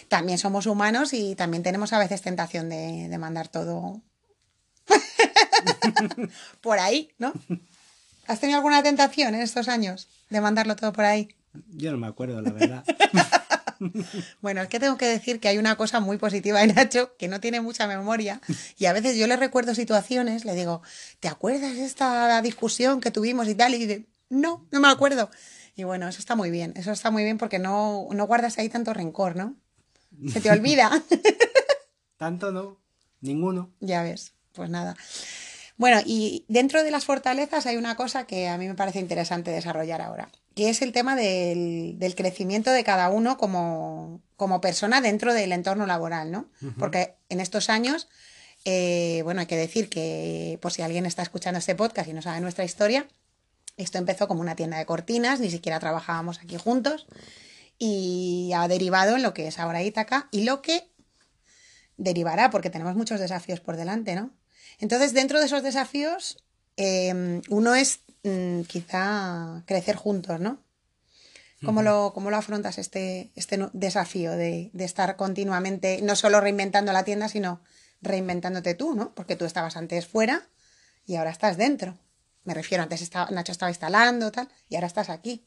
también 0.07 0.37
somos 0.37 0.65
humanos 0.65 1.13
y 1.13 1.35
también 1.35 1.63
tenemos 1.63 1.93
a 1.93 1.99
veces 1.99 2.21
tentación 2.21 2.69
de, 2.69 3.07
de 3.09 3.17
mandar 3.17 3.47
todo 3.47 4.01
por 6.61 6.79
ahí, 6.79 7.11
¿no? 7.17 7.33
¿Has 8.27 8.39
tenido 8.39 8.57
alguna 8.57 8.83
tentación 8.83 9.35
en 9.35 9.41
estos 9.41 9.67
años 9.67 10.07
de 10.29 10.41
mandarlo 10.41 10.75
todo 10.75 10.93
por 10.93 11.05
ahí? 11.05 11.29
Yo 11.69 11.91
no 11.91 11.97
me 11.97 12.07
acuerdo, 12.07 12.41
la 12.41 12.51
verdad. 12.51 12.83
Bueno, 14.41 14.61
es 14.61 14.67
que 14.67 14.79
tengo 14.79 14.97
que 14.97 15.07
decir 15.07 15.39
que 15.39 15.47
hay 15.47 15.57
una 15.57 15.75
cosa 15.75 15.99
muy 15.99 16.17
positiva 16.17 16.63
en 16.63 16.75
Nacho, 16.75 17.15
que 17.17 17.27
no 17.27 17.39
tiene 17.39 17.61
mucha 17.61 17.87
memoria, 17.87 18.41
y 18.77 18.85
a 18.85 18.93
veces 18.93 19.17
yo 19.17 19.27
le 19.27 19.35
recuerdo 19.37 19.75
situaciones, 19.75 20.45
le 20.45 20.55
digo, 20.55 20.81
¿te 21.19 21.27
acuerdas 21.27 21.75
de 21.75 21.85
esta 21.85 22.41
discusión 22.41 23.01
que 23.01 23.11
tuvimos 23.11 23.47
y 23.47 23.55
tal? 23.55 23.73
Y 23.73 23.79
dice, 23.85 24.05
no, 24.29 24.67
no 24.71 24.79
me 24.79 24.89
acuerdo. 24.89 25.29
Y 25.75 25.83
bueno, 25.83 26.07
eso 26.07 26.19
está 26.19 26.35
muy 26.35 26.51
bien, 26.51 26.73
eso 26.75 26.91
está 26.91 27.09
muy 27.11 27.23
bien 27.23 27.37
porque 27.37 27.59
no, 27.59 28.07
no 28.11 28.27
guardas 28.27 28.57
ahí 28.57 28.69
tanto 28.69 28.93
rencor, 28.93 29.35
¿no? 29.35 29.55
Se 30.31 30.39
te 30.41 30.51
olvida. 30.51 30.91
Tanto 32.17 32.51
no, 32.51 32.79
ninguno. 33.21 33.71
ya 33.79 34.03
ves, 34.03 34.33
pues 34.53 34.69
nada. 34.69 34.95
Bueno, 35.75 36.01
y 36.05 36.45
dentro 36.47 36.83
de 36.83 36.91
las 36.91 37.05
fortalezas 37.05 37.65
hay 37.65 37.77
una 37.77 37.95
cosa 37.95 38.25
que 38.27 38.47
a 38.47 38.57
mí 38.57 38.67
me 38.67 38.75
parece 38.75 38.99
interesante 38.99 39.51
desarrollar 39.51 40.01
ahora, 40.01 40.29
que 40.55 40.69
es 40.69 40.81
el 40.81 40.91
tema 40.91 41.15
del, 41.15 41.97
del 41.97 42.15
crecimiento 42.15 42.71
de 42.71 42.83
cada 42.83 43.09
uno 43.09 43.37
como, 43.37 44.21
como 44.35 44.61
persona 44.61 45.01
dentro 45.01 45.33
del 45.33 45.51
entorno 45.51 45.85
laboral, 45.85 46.31
¿no? 46.31 46.49
Porque 46.77 47.15
en 47.29 47.39
estos 47.39 47.69
años, 47.69 48.07
eh, 48.65 49.21
bueno, 49.23 49.41
hay 49.41 49.47
que 49.47 49.57
decir 49.57 49.89
que 49.89 50.59
por 50.61 50.71
si 50.71 50.81
alguien 50.81 51.05
está 51.05 51.21
escuchando 51.21 51.59
este 51.59 51.75
podcast 51.75 52.09
y 52.09 52.13
no 52.13 52.21
sabe 52.21 52.41
nuestra 52.41 52.65
historia, 52.65 53.07
esto 53.77 53.97
empezó 53.97 54.27
como 54.27 54.41
una 54.41 54.55
tienda 54.55 54.77
de 54.77 54.85
cortinas, 54.85 55.39
ni 55.39 55.49
siquiera 55.49 55.79
trabajábamos 55.79 56.39
aquí 56.39 56.57
juntos 56.57 57.07
y 57.79 58.51
ha 58.55 58.67
derivado 58.67 59.15
en 59.15 59.23
lo 59.23 59.33
que 59.33 59.47
es 59.47 59.57
ahora 59.57 59.81
Ítaca 59.81 60.27
y 60.31 60.43
lo 60.43 60.61
que 60.61 60.91
derivará, 61.97 62.49
porque 62.49 62.69
tenemos 62.69 62.95
muchos 62.95 63.19
desafíos 63.19 63.59
por 63.59 63.77
delante, 63.77 64.15
¿no? 64.15 64.31
Entonces, 64.79 65.13
dentro 65.13 65.39
de 65.39 65.45
esos 65.45 65.63
desafíos, 65.63 66.43
eh, 66.77 67.41
uno 67.49 67.75
es 67.75 68.02
mm, 68.23 68.61
quizá 68.61 69.63
crecer 69.65 69.95
juntos, 69.95 70.39
¿no? 70.39 70.59
¿Cómo, 71.65 71.81
lo, 71.81 72.11
cómo 72.13 72.29
lo 72.29 72.35
afrontas 72.35 72.77
este, 72.77 73.31
este 73.35 73.57
desafío 73.71 74.31
de, 74.33 74.69
de 74.73 74.83
estar 74.83 75.15
continuamente, 75.15 76.01
no 76.01 76.17
solo 76.17 76.41
reinventando 76.41 76.91
la 76.91 77.05
tienda, 77.05 77.29
sino 77.29 77.61
reinventándote 78.01 78.75
tú, 78.75 78.95
¿no? 78.95 79.15
Porque 79.15 79.37
tú 79.37 79.45
estabas 79.45 79.77
antes 79.77 80.05
fuera 80.05 80.49
y 81.05 81.15
ahora 81.15 81.31
estás 81.31 81.55
dentro. 81.55 81.97
Me 82.43 82.53
refiero, 82.53 82.83
antes 82.83 83.01
estaba, 83.01 83.31
Nacho 83.31 83.53
estaba 83.53 83.71
instalando, 83.71 84.29
tal, 84.31 84.49
y 84.67 84.75
ahora 84.75 84.87
estás 84.87 85.09
aquí. 85.09 85.45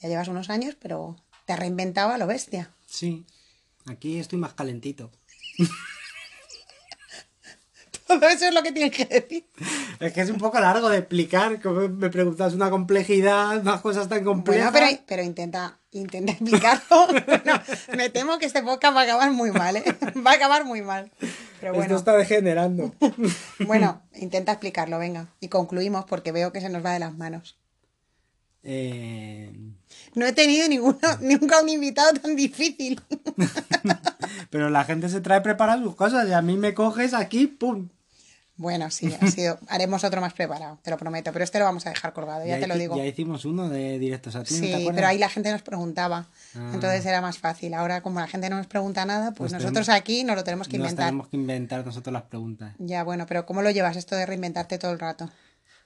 Ya 0.00 0.08
llevas 0.08 0.28
unos 0.28 0.50
años, 0.50 0.76
pero 0.80 1.16
te 1.46 1.52
has 1.52 1.58
reinventado 1.58 2.12
a 2.12 2.18
lo 2.18 2.28
bestia. 2.28 2.72
Sí, 2.86 3.26
aquí 3.86 4.20
estoy 4.20 4.38
más 4.38 4.54
calentito. 4.54 5.10
Eso 8.32 8.46
es 8.46 8.54
lo 8.54 8.62
que 8.62 8.72
tienes 8.72 8.92
que 8.96 9.04
decir. 9.06 9.46
Es 9.98 10.12
que 10.12 10.20
es 10.22 10.30
un 10.30 10.38
poco 10.38 10.58
largo 10.60 10.88
de 10.88 10.98
explicar, 10.98 11.60
como 11.60 11.88
me 11.88 12.10
preguntas 12.10 12.54
una 12.54 12.70
complejidad, 12.70 13.58
unas 13.58 13.80
cosas 13.80 14.08
tan 14.08 14.24
complejas. 14.24 14.72
Bueno, 14.72 14.86
pero, 14.88 15.02
pero 15.06 15.22
intenta, 15.22 15.78
intenta 15.92 16.32
explicarlo. 16.32 17.06
Bueno, 17.08 17.60
me 17.96 18.08
temo 18.10 18.38
que 18.38 18.46
este 18.46 18.62
podcast 18.62 18.96
va 18.96 19.00
a 19.00 19.04
acabar 19.04 19.30
muy 19.32 19.50
mal, 19.52 19.76
¿eh? 19.76 19.84
Va 20.26 20.32
a 20.32 20.34
acabar 20.34 20.64
muy 20.64 20.82
mal. 20.82 21.10
Pero 21.60 21.74
Esto 21.80 21.96
está 21.96 22.16
degenerando. 22.16 22.94
bueno, 23.66 24.02
intenta 24.14 24.52
explicarlo, 24.52 24.98
venga. 24.98 25.28
Y 25.40 25.48
concluimos 25.48 26.04
porque 26.06 26.32
veo 26.32 26.52
que 26.52 26.60
se 26.60 26.68
nos 26.70 26.84
va 26.84 26.92
de 26.92 27.00
las 27.00 27.14
manos. 27.14 27.58
Eh, 28.62 29.50
No 30.14 30.26
he 30.26 30.32
tenido 30.32 30.68
ninguno, 30.68 30.98
nunca 31.20 31.60
un 31.62 31.68
invitado 31.68 32.12
tan 32.14 32.36
difícil. 32.36 33.00
pero 34.50 34.70
la 34.70 34.84
gente 34.84 35.08
se 35.08 35.20
trae 35.20 35.40
preparadas 35.40 35.82
sus 35.82 35.94
cosas 35.96 36.28
y 36.28 36.32
a 36.32 36.42
mí 36.42 36.56
me 36.56 36.74
coges 36.74 37.14
aquí, 37.14 37.46
¡pum! 37.46 37.88
Bueno, 38.60 38.90
sí, 38.90 39.10
ha 39.18 39.26
sido. 39.30 39.58
Haremos 39.68 40.04
otro 40.04 40.20
más 40.20 40.34
preparado, 40.34 40.78
te 40.82 40.90
lo 40.90 40.98
prometo. 40.98 41.32
Pero 41.32 41.42
este 41.42 41.58
lo 41.58 41.64
vamos 41.64 41.86
a 41.86 41.90
dejar 41.90 42.12
colgado, 42.12 42.44
ya, 42.44 42.60
te 42.60 42.66
lo 42.66 42.76
digo. 42.76 42.94
Ya 42.94 43.06
hicimos 43.06 43.46
uno 43.46 43.70
de 43.70 43.98
directos 43.98 44.36
a 44.36 44.44
ti, 44.44 44.52
¿no 44.54 44.60
te 44.60 44.76
Sí, 44.76 44.88
pero 44.94 45.06
ahí 45.06 45.16
la 45.16 45.30
gente 45.30 45.50
nos 45.50 45.62
preguntaba. 45.62 46.26
Ah. 46.54 46.70
Entonces 46.74 47.06
era 47.06 47.22
más 47.22 47.38
fácil. 47.38 47.72
Ahora, 47.72 48.02
como 48.02 48.20
la 48.20 48.26
gente 48.26 48.50
no 48.50 48.56
nos 48.56 48.66
pregunta 48.66 49.06
nada, 49.06 49.32
pues 49.32 49.50
Nos 49.50 49.62
nosotros 49.62 49.88
aquí 49.88 50.24
nos 50.24 50.36
lo 50.36 50.44
tenemos 50.44 50.68
que 50.68 50.76
inventar. 50.76 51.06
tenemos 51.06 51.28
que 51.28 51.38
inventar 51.38 51.86
nosotros 51.86 52.12
las 52.12 52.24
preguntas. 52.24 52.74
Ya, 52.78 53.02
bueno, 53.02 53.24
pero 53.26 53.46
¿cómo 53.46 53.62
lo 53.62 53.70
llevas 53.70 53.96
esto 53.96 54.14
de 54.14 54.26
reinventarte 54.26 54.76
todo 54.76 54.92
el 54.92 54.98
rato? 54.98 55.30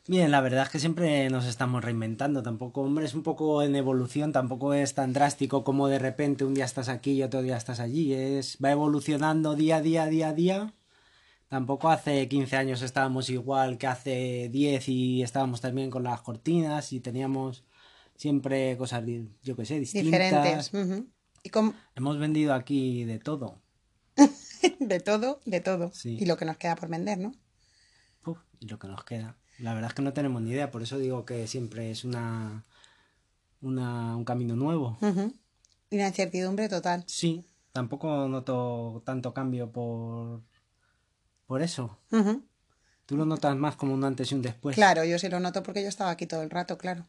Bien, 0.09 0.33
la 0.33 0.40
verdad 0.40 0.64
es 0.64 0.69
que 0.71 0.81
siempre 0.81 1.31
nos 1.31 1.47
estamos 1.47 1.83
reinventando. 1.85 2.43
Tampoco, 2.43 2.81
hombre, 2.83 3.04
es 3.07 3.14
un 3.14 3.23
poco 3.23 3.62
en 3.62 3.76
evolución, 3.76 4.33
tampoco 4.33 4.75
es 4.75 4.95
tan 4.95 5.12
drástico 5.12 5.62
como 5.62 5.87
de 5.87 6.00
repente 6.00 6.45
un 6.45 6.54
día 6.54 6.64
estás 6.64 6.88
aquí 6.88 7.12
y 7.12 7.23
otro 7.23 7.40
día 7.40 7.57
estás 7.57 7.78
allí. 7.78 8.12
Es, 8.12 8.59
va 8.62 8.73
evolucionando 8.73 9.54
día 9.54 9.76
a 9.76 9.81
día, 9.81 10.07
día 10.07 10.28
a 10.31 10.33
día. 10.35 10.73
Tampoco 11.54 11.88
hace 11.88 12.26
15 12.26 12.56
años 12.56 12.82
estábamos 12.82 13.30
igual 13.30 13.78
que 13.78 13.87
hace 13.87 14.49
10 14.50 14.88
y 14.88 15.23
estábamos 15.23 15.61
también 15.61 15.88
con 15.88 16.02
las 16.02 16.20
cortinas 16.20 16.92
y 16.92 16.99
teníamos 16.99 17.62
siempre 18.16 18.76
cosas, 18.76 19.04
yo 19.40 19.54
que 19.54 19.64
sé, 19.64 19.78
distintas. 19.78 20.73
Diferentes. 20.73 20.73
Y. 21.44 21.52
Hemos 21.94 22.18
vendido 22.18 22.54
aquí 22.54 23.04
de 23.04 23.20
todo. 23.20 23.62
de 24.80 24.99
todo, 24.99 25.38
de 25.44 25.61
todo. 25.61 25.92
Sí. 25.92 26.18
Y 26.20 26.26
lo 26.26 26.37
que 26.37 26.44
nos 26.44 26.56
queda 26.56 26.75
por 26.75 26.88
vender, 26.88 27.18
¿no? 27.18 27.32
Uf, 28.26 28.38
y 28.58 28.66
lo 28.66 28.80
que 28.80 28.88
nos 28.88 29.04
queda. 29.04 29.37
La 29.61 29.75
verdad 29.75 29.90
es 29.90 29.94
que 29.94 30.02
no 30.02 30.12
tenemos 30.12 30.42
ni 30.42 30.50
idea, 30.50 30.73
por 30.73 30.82
eso 30.82 30.99
digo 30.99 31.25
que 31.25 31.46
siempre 31.46 31.92
es 31.92 32.02
una, 32.02 32.64
una 33.61 34.16
un 34.16 34.25
camino 34.25 34.56
nuevo. 34.56 34.99
Y 35.88 35.94
una 35.94 36.08
incertidumbre 36.08 36.68
total. 36.68 37.04
Sí, 37.06 37.44
tampoco 37.70 38.26
noto 38.26 39.04
tanto 39.06 39.32
cambio 39.32 39.70
por, 39.70 40.42
por 41.46 41.62
eso. 41.62 41.98
Tú 43.06 43.16
lo 43.16 43.26
notas 43.26 43.56
más 43.56 43.76
como 43.76 43.92
un 43.94 44.04
antes 44.04 44.30
y 44.32 44.34
un 44.34 44.42
después. 44.42 44.74
Claro, 44.74 45.04
yo 45.04 45.18
sí 45.18 45.28
lo 45.28 45.40
noto 45.40 45.62
porque 45.62 45.82
yo 45.82 45.88
estaba 45.88 46.10
aquí 46.10 46.26
todo 46.26 46.42
el 46.42 46.50
rato, 46.50 46.78
claro. 46.78 47.06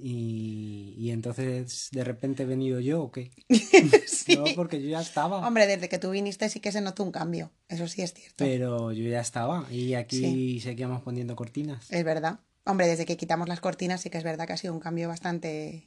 Y, 0.00 0.94
y 0.96 1.10
entonces 1.10 1.88
de 1.90 2.04
repente 2.04 2.44
he 2.44 2.46
venido 2.46 2.78
yo 2.78 3.02
o 3.02 3.10
qué? 3.10 3.32
Sí. 4.06 4.36
No, 4.36 4.44
porque 4.54 4.80
yo 4.82 4.88
ya 4.90 5.00
estaba. 5.00 5.46
Hombre, 5.46 5.66
desde 5.66 5.88
que 5.88 5.98
tú 5.98 6.10
viniste 6.10 6.48
sí 6.50 6.60
que 6.60 6.70
se 6.70 6.80
notó 6.82 7.02
un 7.02 7.10
cambio. 7.12 7.50
Eso 7.68 7.88
sí 7.88 8.02
es 8.02 8.12
cierto. 8.12 8.36
Pero 8.36 8.92
yo 8.92 9.08
ya 9.08 9.20
estaba 9.20 9.66
y 9.72 9.94
aquí 9.94 10.18
Sí. 10.20 10.60
seguíamos 10.60 11.02
poniendo 11.02 11.34
cortinas. 11.34 11.90
Es 11.90 12.04
verdad. 12.04 12.40
Hombre, 12.64 12.86
desde 12.86 13.06
que 13.06 13.16
quitamos 13.16 13.48
las 13.48 13.60
cortinas 13.60 14.02
sí 14.02 14.10
que 14.10 14.18
es 14.18 14.24
verdad 14.24 14.46
que 14.46 14.52
ha 14.52 14.56
sido 14.58 14.74
un 14.74 14.80
cambio 14.80 15.08
bastante, 15.08 15.86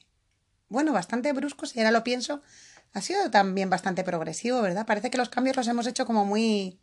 bueno, 0.68 0.92
bastante 0.92 1.32
brusco, 1.34 1.68
si 1.68 1.80
ahora 1.80 1.92
lo 1.92 2.04
pienso. 2.04 2.42
Ha 2.94 3.02
sido 3.02 3.30
también 3.30 3.70
bastante 3.70 4.04
progresivo, 4.04 4.62
¿verdad? 4.62 4.86
Parece 4.88 5.12
que 5.12 5.18
los 5.20 5.30
cambios 5.30 5.56
los 5.56 5.68
hemos 5.68 5.86
hecho 5.88 6.06
como 6.08 6.26
muy, 6.26 6.80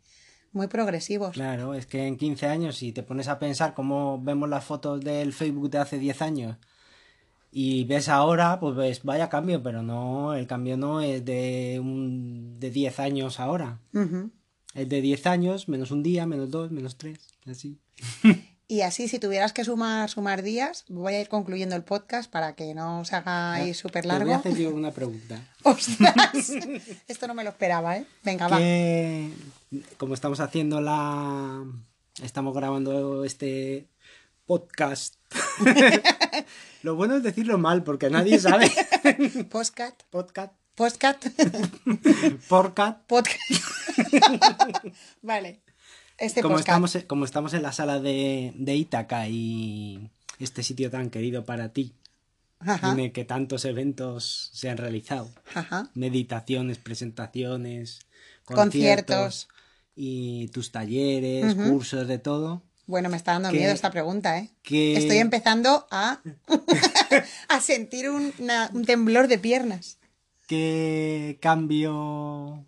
muy 0.51 0.67
progresivos. 0.67 1.33
Claro, 1.33 1.73
es 1.73 1.85
que 1.85 2.05
en 2.07 2.17
15 2.17 2.47
años, 2.47 2.77
si 2.77 2.91
te 2.91 3.03
pones 3.03 3.27
a 3.27 3.39
pensar 3.39 3.73
cómo 3.73 4.19
vemos 4.21 4.49
las 4.49 4.63
fotos 4.63 5.01
del 5.01 5.33
Facebook 5.33 5.69
de 5.69 5.77
hace 5.79 5.99
10 5.99 6.21
años 6.21 6.57
y 7.51 7.83
ves 7.85 8.09
ahora, 8.09 8.59
pues 8.59 8.75
ves, 8.75 9.03
vaya 9.03 9.29
cambio, 9.29 9.61
pero 9.63 9.81
no, 9.81 10.35
el 10.35 10.45
cambio 10.47 10.77
no 10.77 11.01
es 11.01 11.25
de, 11.25 11.79
un, 11.81 12.59
de 12.59 12.69
10 12.69 12.99
años 12.99 13.39
ahora. 13.39 13.79
Es 14.75 14.87
de 14.87 15.01
10 15.01 15.25
años, 15.27 15.67
menos 15.67 15.91
un 15.91 16.03
día, 16.03 16.25
menos 16.25 16.51
dos, 16.51 16.71
menos 16.71 16.97
tres, 16.97 17.19
así. 17.45 17.79
Y 18.71 18.81
así, 18.81 19.07
si 19.07 19.17
tuvieras 19.17 19.51
que 19.51 19.63
sumar, 19.63 20.11
sumar 20.11 20.43
días, 20.43 20.85
voy 20.89 21.15
a 21.15 21.21
ir 21.21 21.27
concluyendo 21.27 21.75
el 21.75 21.83
podcast 21.83 22.29
para 22.29 22.53
que 22.53 22.75
no 22.75 23.03
se 23.03 23.15
haga 23.15 23.53
ahí 23.53 23.73
súper 23.73 24.03
Te 24.03 24.09
voy 24.09 24.15
a 24.15 24.19
largo. 24.19 24.35
hacer 24.35 24.55
yo 24.55 24.69
una 24.75 24.91
pregunta. 24.91 25.41
¡Ostras! 25.63 26.51
Esto 27.07 27.25
no 27.27 27.33
me 27.33 27.43
lo 27.43 27.49
esperaba, 27.49 27.97
¿eh? 27.97 28.05
Venga, 28.23 28.47
va. 28.47 28.59
Como 29.97 30.13
estamos 30.13 30.39
haciendo 30.39 30.81
la 30.81 31.63
estamos 32.23 32.55
grabando 32.55 33.23
este 33.23 33.87
podcast 34.45 35.15
lo 36.83 36.95
bueno 36.95 37.17
es 37.17 37.23
decirlo 37.23 37.57
mal 37.57 37.83
porque 37.83 38.09
nadie 38.09 38.39
sabe 38.39 38.71
Postcat. 39.51 40.03
podcast 40.09 40.53
Postcat. 40.75 41.23
podcast 42.49 42.99
Podcast. 43.05 43.39
vale. 45.21 45.59
Este 46.17 46.41
como 46.41 46.55
podcast. 46.55 46.69
estamos 46.69 46.97
como 47.05 47.25
estamos 47.25 47.53
en 47.53 47.61
la 47.63 47.73
sala 47.73 47.99
de, 47.99 48.53
de 48.55 48.75
Ítaca 48.75 49.27
y 49.27 50.09
este 50.39 50.63
sitio 50.63 50.89
tan 50.89 51.09
querido 51.09 51.45
para 51.45 51.73
ti 51.73 51.93
Ajá. 52.59 52.91
en 52.93 52.99
el 53.01 53.11
que 53.11 53.25
tantos 53.25 53.65
eventos 53.65 54.49
se 54.53 54.69
han 54.69 54.77
realizado 54.77 55.29
Ajá. 55.53 55.89
meditaciones 55.93 56.77
presentaciones 56.77 57.99
Conciertos. 58.45 59.47
Y 60.01 60.47
tus 60.53 60.71
talleres 60.71 61.55
cursos 61.55 62.07
de 62.07 62.19
todo 62.19 62.63
Bueno, 62.87 63.09
me 63.09 63.17
está 63.17 63.33
dando 63.33 63.49
Que- 63.51 63.57
miedo 63.57 63.73
esta 63.73 63.91
pregunta, 63.91 64.37
¿eh? 64.39 64.49
que 64.63 64.95
Estoy 64.95 65.17
empezando 65.17 65.85
a, 65.91 66.21
a 67.49 67.59
sentir 67.59 68.09
un, 68.09 68.33
una- 68.39 68.69
un 68.73 68.85
temblor 68.85 69.27
de 69.27 69.37
piernas. 69.37 69.97
¿Qué 70.47 71.37
cambio 71.41 72.65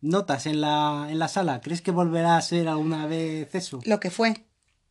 notas 0.00 0.46
en 0.46 0.60
la, 0.60 1.08
en 1.10 1.18
la 1.18 1.26
sala, 1.28 1.60
¿crees 1.60 1.82
que 1.82 1.90
volverá 1.90 2.36
a 2.36 2.42
ser 2.42 2.68
alguna 2.68 3.06
vez 3.06 3.52
eso? 3.54 3.80
Lo 3.84 3.98
que 3.98 4.10
fue. 4.10 4.34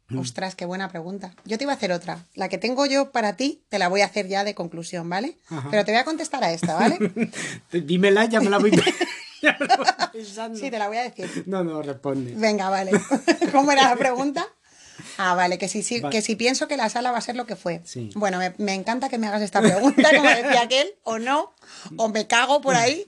Mm. 0.10 0.20
Ostras, 0.20 0.56
qué 0.56 0.66
buena 0.66 0.90
pregunta. 0.90 1.34
Yo 1.46 1.58
te 1.58 1.64
iba 1.64 1.74
a 1.74 1.76
hacer 1.76 1.92
otra. 1.92 2.26
La 2.36 2.48
que 2.50 2.58
tengo 2.58 2.86
yo 2.86 3.12
para 3.12 3.36
ti, 3.38 3.64
te 3.70 3.80
la 3.80 3.88
voy 3.90 4.02
a 4.02 4.06
hacer 4.06 4.28
ya 4.28 4.44
de 4.44 4.56
conclusión, 4.56 5.10
¿vale? 5.10 5.38
Ajá. 5.50 5.68
Pero 5.72 5.84
te 5.86 5.92
voy 5.92 6.00
a 6.02 6.06
contestar 6.06 6.44
a 6.44 6.52
esta, 6.54 6.76
¿vale? 6.76 6.98
Dímela, 7.72 8.26
ya 8.26 8.40
me 8.42 8.50
la 8.50 8.58
voy, 8.60 8.72
Sí, 10.56 10.72
te 10.72 10.80
la 10.80 10.88
voy 10.88 10.98
a 10.98 11.04
decir. 11.04 11.44
No, 11.46 11.64
no, 11.64 11.82
responde. 11.82 12.34
Venga, 12.36 12.70
vale. 12.70 12.92
¿Cómo 13.52 13.72
era 13.72 13.84
la 13.90 13.96
pregunta? 13.96 14.48
Ah, 15.18 15.36
vale, 15.36 15.58
que 15.58 15.68
si, 15.68 16.00
Vale. 16.00 16.12
que 16.16 16.22
si 16.22 16.36
pienso 16.36 16.68
que 16.68 16.76
la 16.78 16.90
sala 16.90 17.12
va 17.12 17.20
a 17.20 17.22
ser 17.22 17.36
lo 17.36 17.46
que 17.46 17.56
fue. 17.56 17.82
Sí. 17.86 18.10
Bueno, 18.16 18.40
me, 18.40 18.54
me 18.58 18.74
encanta 18.74 19.10
que 19.10 19.18
me 19.18 19.28
hagas 19.28 19.42
esta 19.42 19.62
pregunta, 19.62 20.10
como 20.16 20.30
decía 20.30 20.62
aquel, 20.62 20.96
o 21.04 21.20
no, 21.20 21.54
o 21.98 22.10
me 22.10 22.26
cago 22.28 22.62
por 22.62 22.76
ahí. 22.76 23.08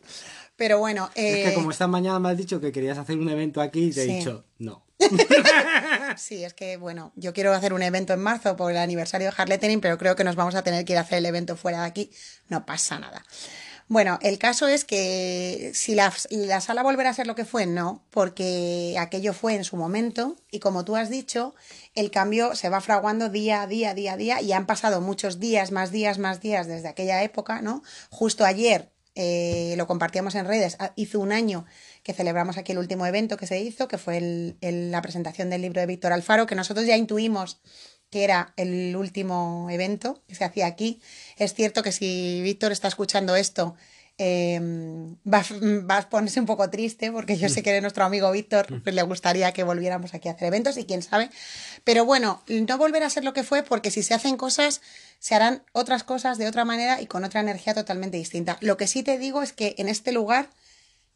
Pero 0.56 0.78
bueno, 0.78 1.10
Es 1.16 1.36
eh, 1.36 1.44
que 1.50 1.54
como 1.56 1.72
esta 1.72 1.88
mañana 1.88 2.20
me 2.20 2.30
has 2.30 2.38
dicho 2.38 2.60
que 2.60 2.72
querías 2.72 2.98
hacer 2.98 3.18
un 3.18 3.30
evento 3.30 3.62
aquí 3.62 3.86
y 3.86 3.92
te 3.92 4.04
Sí. 4.04 4.12
he 4.12 4.16
dicho, 4.18 4.46
no. 4.60 4.84
sí, 6.18 6.44
es 6.44 6.54
que 6.54 6.76
bueno, 6.78 7.14
yo 7.16 7.32
quiero 7.34 7.54
hacer 7.54 7.74
un 7.74 7.82
evento 7.82 8.14
en 8.14 8.20
marzo 8.20 8.56
por 8.58 8.72
el 8.72 8.78
aniversario 8.78 9.28
de 9.30 9.34
Harletening, 9.38 9.80
pero 9.80 9.98
creo 9.98 10.16
que 10.18 10.24
nos 10.26 10.36
vamos 10.36 10.56
a 10.56 10.62
tener 10.64 10.84
que 10.86 10.94
ir 10.94 10.98
a 10.98 11.02
hacer 11.02 11.20
el 11.20 11.26
evento 11.26 11.56
fuera 11.56 11.80
de 11.82 11.86
aquí. 11.88 12.12
No 12.50 12.66
pasa 12.66 13.00
nada. 13.00 13.24
Bueno, 13.90 14.20
el 14.22 14.38
caso 14.38 14.68
es 14.68 14.86
que 14.86 15.72
si 15.74 15.96
la, 15.96 16.14
la 16.30 16.62
sala 16.62 16.84
volverá 16.84 17.10
a 17.10 17.14
ser 17.16 17.26
lo 17.26 17.34
que 17.34 17.44
fue, 17.44 17.66
no, 17.66 18.06
porque 18.12 18.96
aquello 19.00 19.34
fue 19.34 19.56
en 19.56 19.64
su 19.64 19.78
momento 19.78 20.36
y 20.52 20.60
como 20.60 20.86
tú 20.86 20.96
has 20.96 21.10
dicho, 21.10 21.56
el 21.96 22.12
cambio 22.12 22.54
se 22.54 22.70
va 22.70 22.82
fraguando 22.82 23.30
día 23.30 23.64
a 23.64 23.68
día, 23.68 23.96
día 23.96 24.14
a 24.14 24.18
día 24.18 24.42
y 24.44 24.52
han 24.52 24.68
pasado 24.68 25.02
muchos 25.02 25.40
días, 25.40 25.72
más 25.72 25.90
días, 25.90 26.20
más 26.20 26.40
días 26.40 26.68
desde 26.68 26.88
aquella 26.88 27.24
época, 27.24 27.64
¿no? 27.64 27.82
Justo 28.12 28.46
ayer 28.46 28.92
eh, 29.16 29.74
lo 29.76 29.88
compartíamos 29.88 30.36
en 30.36 30.46
redes, 30.46 30.78
ah, 30.78 30.94
hizo 30.96 31.20
un 31.20 31.32
año 31.32 31.66
que 32.04 32.14
celebramos 32.14 32.60
aquí 32.60 32.74
el 32.74 32.78
último 32.78 33.08
evento 33.08 33.38
que 33.38 33.48
se 33.48 33.60
hizo, 33.60 33.88
que 33.88 33.98
fue 33.98 34.56
la 34.62 35.02
presentación 35.02 35.50
del 35.50 35.64
libro 35.64 35.82
de 35.82 35.88
Víctor 35.88 36.14
Alfaro, 36.14 36.46
que 36.46 36.54
nosotros 36.54 36.86
ya 36.86 36.96
intuimos 36.96 37.60
que 38.10 38.24
era 38.24 38.54
el 38.58 38.96
último 38.96 39.68
evento 39.70 40.22
que 40.28 40.36
se 40.36 40.44
hacía 40.44 40.66
aquí. 40.66 41.02
Es 41.38 41.54
cierto 41.54 41.84
que 41.84 41.92
si 41.92 42.42
Víctor 42.42 42.72
está 42.72 42.88
escuchando 42.88 43.36
esto, 43.36 43.76
eh, 44.22 44.60
va, 45.26 45.46
va 45.90 45.98
a 45.98 46.10
ponerse 46.10 46.42
un 46.42 46.46
poco 46.46 46.70
triste 46.70 47.10
porque 47.10 47.38
yo 47.38 47.48
sé 47.48 47.64
que 47.64 47.72
de 47.72 47.80
nuestro 47.80 48.04
amigo 48.04 48.30
Víctor 48.32 48.68
pues, 48.84 48.94
le 48.94 49.02
gustaría 49.04 49.54
que 49.54 49.64
volviéramos 49.64 50.14
aquí 50.14 50.28
a 50.28 50.34
hacer 50.34 50.50
eventos 50.50 50.78
y 50.78 50.84
quién 50.84 51.02
sabe. 51.02 51.30
Pero 51.86 52.04
bueno, 52.04 52.44
no 52.48 52.78
volverá 52.78 53.06
a 53.06 53.10
ser 53.10 53.24
lo 53.24 53.34
que 53.34 53.44
fue 53.44 53.64
porque 53.64 53.92
si 53.92 54.04
se 54.04 54.14
hacen 54.14 54.36
cosas, 54.36 54.82
se 55.20 55.36
harán 55.36 55.64
otras 55.72 56.04
cosas 56.04 56.38
de 56.38 56.48
otra 56.48 56.66
manera 56.66 57.02
y 57.02 57.08
con 57.08 57.24
otra 57.24 57.40
energía 57.40 57.74
totalmente 57.74 58.18
distinta. 58.18 58.58
Lo 58.60 58.76
que 58.76 58.88
sí 58.88 59.04
te 59.04 59.18
digo 59.18 59.42
es 59.42 59.54
que 59.54 59.76
en 59.78 59.88
este 59.88 60.12
lugar, 60.12 60.50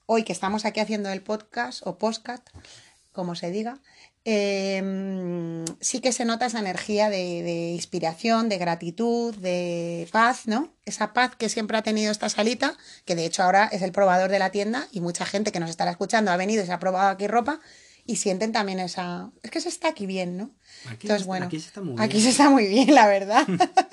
hoy 0.05 0.23
que 0.23 0.31
estamos 0.31 0.63
aquí 0.63 0.79
haciendo 0.79 1.09
el 1.09 1.21
podcast 1.21 1.85
o 1.85 1.97
podcast, 1.97 2.47
como 3.13 3.35
se 3.35 3.49
diga, 3.51 3.79
eh, 4.25 5.63
sí 5.79 5.99
que 6.01 6.11
se 6.11 6.25
nota 6.25 6.45
esa 6.47 6.59
energía 6.59 7.09
de, 7.09 7.41
de 7.43 7.71
inspiración, 7.73 8.49
de 8.49 8.57
gratitud, 8.57 9.35
de 9.35 10.07
paz, 10.11 10.47
¿no? 10.47 10.73
Esa 10.85 11.13
paz 11.13 11.35
que 11.37 11.49
siempre 11.49 11.77
ha 11.77 11.81
tenido 11.83 12.11
esta 12.11 12.29
salita, 12.29 12.75
que 13.05 13.15
de 13.15 13.25
hecho 13.25 13.43
ahora 13.43 13.69
es 13.71 13.81
el 13.81 13.91
probador 13.91 14.29
de 14.31 14.39
la 14.39 14.49
tienda 14.51 14.87
y 14.91 14.99
mucha 15.01 15.25
gente 15.25 15.51
que 15.51 15.59
nos 15.59 15.69
estará 15.69 15.91
escuchando 15.91 16.31
ha 16.31 16.37
venido 16.37 16.63
y 16.63 16.65
se 16.65 16.73
ha 16.73 16.79
probado 16.79 17.09
aquí 17.09 17.27
ropa 17.27 17.59
y 18.05 18.17
sienten 18.17 18.51
también 18.51 18.79
esa... 18.79 19.31
Es 19.43 19.51
que 19.51 19.61
se 19.61 19.69
está 19.69 19.87
aquí 19.89 20.05
bien, 20.05 20.35
¿no? 20.37 20.49
Aquí, 20.87 21.07
Entonces, 21.07 21.21
se- 21.21 21.27
bueno, 21.27 21.45
aquí 21.45 21.59
se 21.59 21.67
está 21.67 21.81
muy 21.81 21.95
aquí 21.99 22.13
bien. 22.13 22.23
se 22.23 22.29
está 22.29 22.49
muy 22.49 22.67
bien, 22.67 22.93
la 22.93 23.07
verdad. 23.07 23.45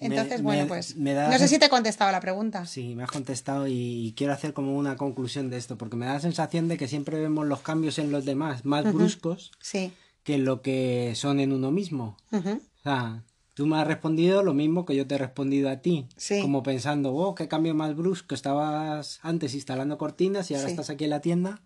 Entonces, 0.00 0.38
Me- 0.38 0.44
bueno, 0.44 0.66
pues 0.66 0.96
me 0.96 1.12
da- 1.14 1.28
no 1.30 1.38
sé 1.38 1.46
si 1.48 1.58
te 1.58 1.66
he 1.66 1.68
contestado 1.68 2.10
la 2.10 2.20
pregunta. 2.20 2.64
Sí, 2.66 2.94
me 2.94 3.02
has 3.02 3.10
contestado 3.10 3.66
y 3.68 4.14
quiero 4.16 4.32
hacer 4.32 4.52
como 4.54 4.76
una 4.76 4.96
conclusión 4.96 5.50
de 5.50 5.58
esto, 5.58 5.76
porque 5.76 5.96
me 5.96 6.06
da 6.06 6.14
la 6.14 6.20
sensación 6.20 6.68
de 6.68 6.76
que 6.78 6.88
siempre 6.88 7.20
vemos 7.20 7.46
los 7.46 7.60
cambios 7.60 7.98
en 7.98 8.10
los 8.10 8.24
demás 8.24 8.64
más 8.64 8.90
bruscos 8.92 9.52
Sí. 9.60 9.92
que 10.22 10.38
lo 10.38 10.62
que 10.62 11.12
son 11.16 11.38
en 11.40 11.52
uno 11.52 11.70
mismo. 11.70 12.16
O 12.32 12.82
sea, 12.82 13.22
tú 13.54 13.66
me 13.66 13.76
has 13.78 13.86
respondido 13.86 14.42
lo 14.42 14.54
mismo 14.54 14.86
que 14.86 14.96
yo 14.96 15.06
te 15.06 15.16
he 15.16 15.18
respondido 15.18 15.68
a 15.68 15.76
ti. 15.82 16.06
Sí. 16.16 16.40
Como 16.40 16.62
pensando, 16.62 17.12
oh, 17.14 17.34
qué 17.34 17.46
cambio 17.46 17.74
más 17.74 17.94
brusco. 17.94 18.34
Estabas 18.34 19.20
antes 19.22 19.54
instalando 19.54 19.98
cortinas 19.98 20.50
y 20.50 20.54
ahora 20.54 20.66
Sí. 20.68 20.70
estás 20.72 20.88
aquí 20.88 21.04
en 21.04 21.10
la 21.10 21.20
tienda. 21.20 21.60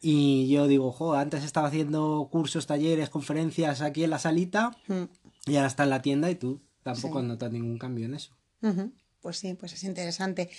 Y 0.00 0.48
yo 0.48 0.66
digo, 0.66 0.92
jo, 0.92 1.12
antes 1.14 1.44
estaba 1.44 1.68
haciendo 1.68 2.26
cursos, 2.32 2.66
talleres, 2.66 3.10
conferencias 3.10 3.82
aquí 3.82 4.02
en 4.04 4.10
la 4.10 4.18
salita 4.18 4.70
Mm. 4.88 5.02
y 5.46 5.56
ahora 5.56 5.66
está 5.68 5.82
en 5.84 5.90
la 5.90 6.00
tienda 6.00 6.30
y 6.30 6.36
tú 6.36 6.60
tampoco 6.82 7.20
Sí. 7.20 7.26
ningún 7.50 7.78
cambio 7.78 8.06
en 8.06 8.14
eso. 8.14 8.36
Pues 9.20 9.38
sí, 9.38 9.54
pues 9.54 9.72
es 9.72 9.84
interesante. 9.84 10.50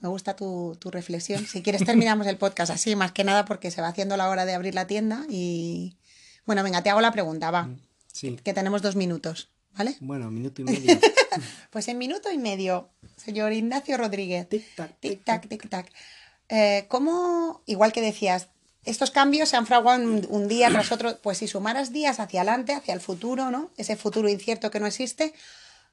Me 0.00 0.08
gusta 0.08 0.34
tu, 0.34 0.76
tu 0.80 0.90
reflexión. 0.90 1.46
Si 1.46 1.62
quieres 1.62 1.84
terminamos 1.84 2.26
el 2.26 2.36
podcast 2.36 2.70
así, 2.72 2.96
más 2.96 3.12
que 3.12 3.24
nada 3.24 3.44
porque 3.44 3.70
se 3.70 3.80
va 3.80 3.88
haciendo 3.88 4.16
la 4.16 4.28
hora 4.28 4.44
de 4.44 4.54
abrir 4.54 4.74
la 4.74 4.86
tienda 4.86 5.24
y... 5.28 5.96
Bueno, 6.46 6.62
venga, 6.62 6.82
te 6.82 6.90
hago 6.90 7.00
la 7.02 7.12
pregunta, 7.12 7.50
va, 7.50 7.68
Sí. 8.12 8.36
que 8.42 8.54
tenemos 8.54 8.80
dos 8.82 8.96
minutos, 8.96 9.50
¿vale? 9.76 9.96
Bueno, 10.00 10.30
minuto 10.30 10.62
y 10.62 10.64
medio. 10.64 10.98
Pues 11.70 11.86
en 11.88 11.98
minuto 11.98 12.32
y 12.32 12.38
medio, 12.38 12.88
señor 13.16 13.52
Ignacio 13.52 13.96
Rodríguez. 13.98 14.48
Tic-tac, 14.48 14.98
Tic-tac, 15.00 15.46
tic-tac. 15.48 15.86
Eh, 16.48 16.86
¿Cómo, 16.88 17.62
igual 17.66 17.92
que 17.92 18.00
decías, 18.00 18.48
estos 18.84 19.10
cambios 19.10 19.48
se 19.48 19.56
han 19.56 19.66
fraguado 19.66 20.02
un, 20.02 20.48
día 20.48 20.70
tras 20.70 20.92
otro? 20.92 21.18
Pues 21.22 21.38
si 21.38 21.48
sumaras 21.48 21.92
días 21.92 22.20
hacia 22.20 22.42
adelante, 22.42 22.72
hacia 22.72 22.94
el 22.94 23.00
futuro, 23.00 23.50
¿no? 23.50 23.70
Ese 23.76 23.96
futuro 23.96 24.28
incierto 24.28 24.70
que 24.70 24.80
no 24.80 24.86
existe, 24.86 25.34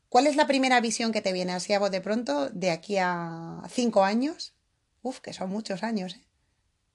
¿cuál 0.09 0.27
es 0.27 0.35
la 0.35 0.47
primera 0.47 0.79
visión 0.81 1.11
que 1.11 1.21
te 1.21 1.33
viene 1.33 1.53
así 1.53 1.73
a 1.73 1.79
vos 1.79 1.91
de 1.91 2.01
pronto 2.01 2.49
de 2.49 2.71
aquí 2.71 2.97
a 2.97 3.61
cinco 3.69 4.03
años? 4.03 4.53
Uf, 5.01 5.19
que 5.19 5.33
son 5.33 5.49
muchos 5.49 5.83
años, 5.83 6.15
¿eh? 6.15 6.25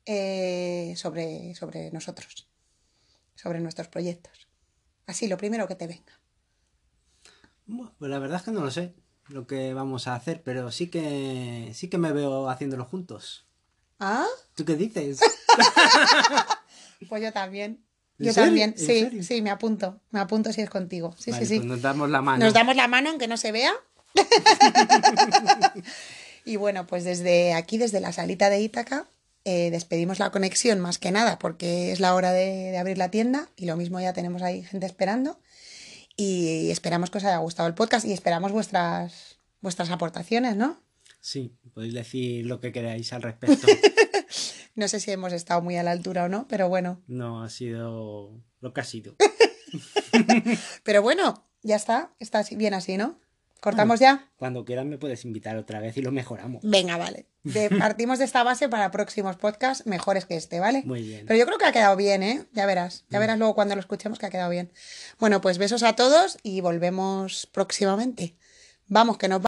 Eh, 0.06 0.94
sobre, 0.96 1.54
sobre 1.54 1.90
nosotros, 1.90 2.48
sobre 3.34 3.60
nuestros 3.60 3.88
proyectos. 3.88 4.48
Así, 5.06 5.28
lo 5.28 5.36
primero 5.36 5.68
que 5.68 5.74
te 5.74 5.86
venga. 5.86 6.20
Bueno, 7.66 7.92
Pues 7.98 8.10
la 8.10 8.18
verdad 8.18 8.38
es 8.38 8.42
que 8.44 8.50
no 8.50 8.60
lo 8.60 8.70
sé 8.70 8.94
lo 9.30 9.46
que 9.46 9.74
vamos 9.74 10.08
a 10.08 10.14
hacer, 10.14 10.42
pero 10.42 10.70
sí 10.70 10.88
que 10.90 11.70
sí 11.74 11.88
que 11.88 11.98
me 11.98 12.12
veo 12.12 12.48
haciéndolo 12.48 12.84
juntos. 12.84 13.46
¿Ah? 14.00 14.26
¿Tú 14.54 14.64
qué 14.64 14.74
dices? 14.76 15.20
Pues 17.08 17.22
yo 17.22 17.32
también. 17.32 17.82
¿En 18.18 18.26
Yo 18.26 18.32
serio? 18.34 18.48
también, 18.48 18.74
¿En 18.76 18.78
sí, 18.78 19.22
sí, 19.22 19.40
me 19.40 19.48
apunto. 19.50 20.00
Me 20.10 20.20
apunto 20.20 20.52
si 20.52 20.60
es 20.60 20.68
contigo. 20.68 21.14
Sí, 21.18 21.30
Vale, 21.30 21.46
sí, 21.46 21.54
sí. 21.54 21.58
pues 21.60 21.66
nos 21.68 21.80
damos 21.80 22.10
la 22.10 22.20
mano. 22.20 22.44
Nos 22.44 22.52
damos 22.52 22.76
la 22.76 22.88
mano 22.88 23.08
aunque 23.08 23.26
no 23.26 23.38
se 23.38 23.52
vea. 23.52 23.72
y 26.44 26.56
bueno, 26.56 26.86
pues 26.86 27.04
desde 27.04 27.54
aquí, 27.54 27.78
desde 27.78 28.00
la 28.00 28.12
salita 28.12 28.50
de 28.50 28.60
Ítaca, 28.60 29.06
eh, 29.44 29.70
despedimos 29.70 30.18
la 30.18 30.30
conexión 30.30 30.78
más 30.80 30.98
que 30.98 31.10
nada 31.10 31.38
porque 31.38 31.90
es 31.92 32.00
la 32.00 32.14
hora 32.14 32.32
de, 32.32 32.70
de 32.70 32.78
abrir 32.78 32.98
la 32.98 33.10
tienda 33.10 33.48
y 33.56 33.64
lo 33.64 33.76
mismo 33.76 33.98
ya 34.00 34.12
tenemos 34.12 34.42
ahí 34.42 34.62
gente 34.62 34.84
esperando. 34.86 35.38
Y 36.16 36.70
esperamos 36.70 37.08
que 37.10 37.16
os 37.18 37.24
haya 37.24 37.38
gustado 37.38 37.66
el 37.66 37.74
podcast 37.74 38.04
y 38.04 38.12
esperamos 38.12 38.52
vuestras, 38.52 39.38
vuestras 39.62 39.88
aportaciones, 39.90 40.56
¿no? 40.56 40.78
Sí, 41.20 41.54
podéis 41.74 41.94
decir 41.94 42.46
lo 42.46 42.60
que 42.60 42.72
queráis 42.72 43.12
al 43.12 43.22
respecto. 43.22 43.66
No 44.76 44.86
sé 44.86 45.00
si 45.00 45.10
hemos 45.10 45.32
estado 45.32 45.60
muy 45.60 45.76
a 45.76 45.82
la 45.82 45.90
altura 45.90 46.24
o 46.24 46.28
no, 46.28 46.46
pero 46.48 46.68
bueno. 46.68 47.02
No 47.08 47.42
ha 47.42 47.50
sido 47.50 48.40
lo 48.60 48.72
que 48.72 48.80
ha 48.80 48.84
sido. 48.84 49.16
Pero 50.84 51.02
bueno, 51.02 51.44
ya 51.62 51.76
está. 51.76 52.12
Está 52.18 52.38
así- 52.40 52.56
bien 52.56 52.72
así, 52.74 52.96
¿no? 52.96 53.18
¿Cortamos 53.60 54.00
ya? 54.00 54.30
Cuando 54.36 54.64
quieras 54.64 54.86
me 54.86 54.96
puedes 54.96 55.24
invitar 55.26 55.56
otra 55.58 55.80
vez 55.80 55.94
y 55.98 56.02
lo 56.02 56.12
mejoramos. 56.12 56.62
Venga, 56.64 56.96
vale. 56.96 57.26
De- 57.42 57.68
partimos 57.78 58.18
de 58.18 58.24
esta 58.24 58.42
base 58.42 58.68
para 58.70 58.90
próximos 58.90 59.36
podcasts 59.36 59.86
mejores 59.86 60.24
que 60.24 60.36
este, 60.36 60.60
¿vale? 60.60 60.82
Muy 60.86 61.02
bien. 61.02 61.26
Pero 61.26 61.38
yo 61.38 61.44
creo 61.46 61.58
que 61.58 61.66
ha 61.66 61.72
quedado 61.72 61.96
bien, 61.96 62.22
¿eh? 62.22 62.46
Ya 62.52 62.64
verás. 62.64 63.04
Ya 63.10 63.18
verás 63.18 63.38
luego 63.38 63.54
cuando 63.54 63.74
lo 63.74 63.80
escuchemos 63.80 64.18
que 64.18 64.26
ha 64.26 64.30
quedado 64.30 64.50
bien. 64.50 64.72
Bueno, 65.18 65.40
pues 65.42 65.58
besos 65.58 65.82
a 65.82 65.94
todos 65.94 66.38
y 66.42 66.62
volvemos 66.62 67.46
próximamente. 67.52 68.34
Vamos, 68.92 69.18
que 69.18 69.28
nos 69.28 69.38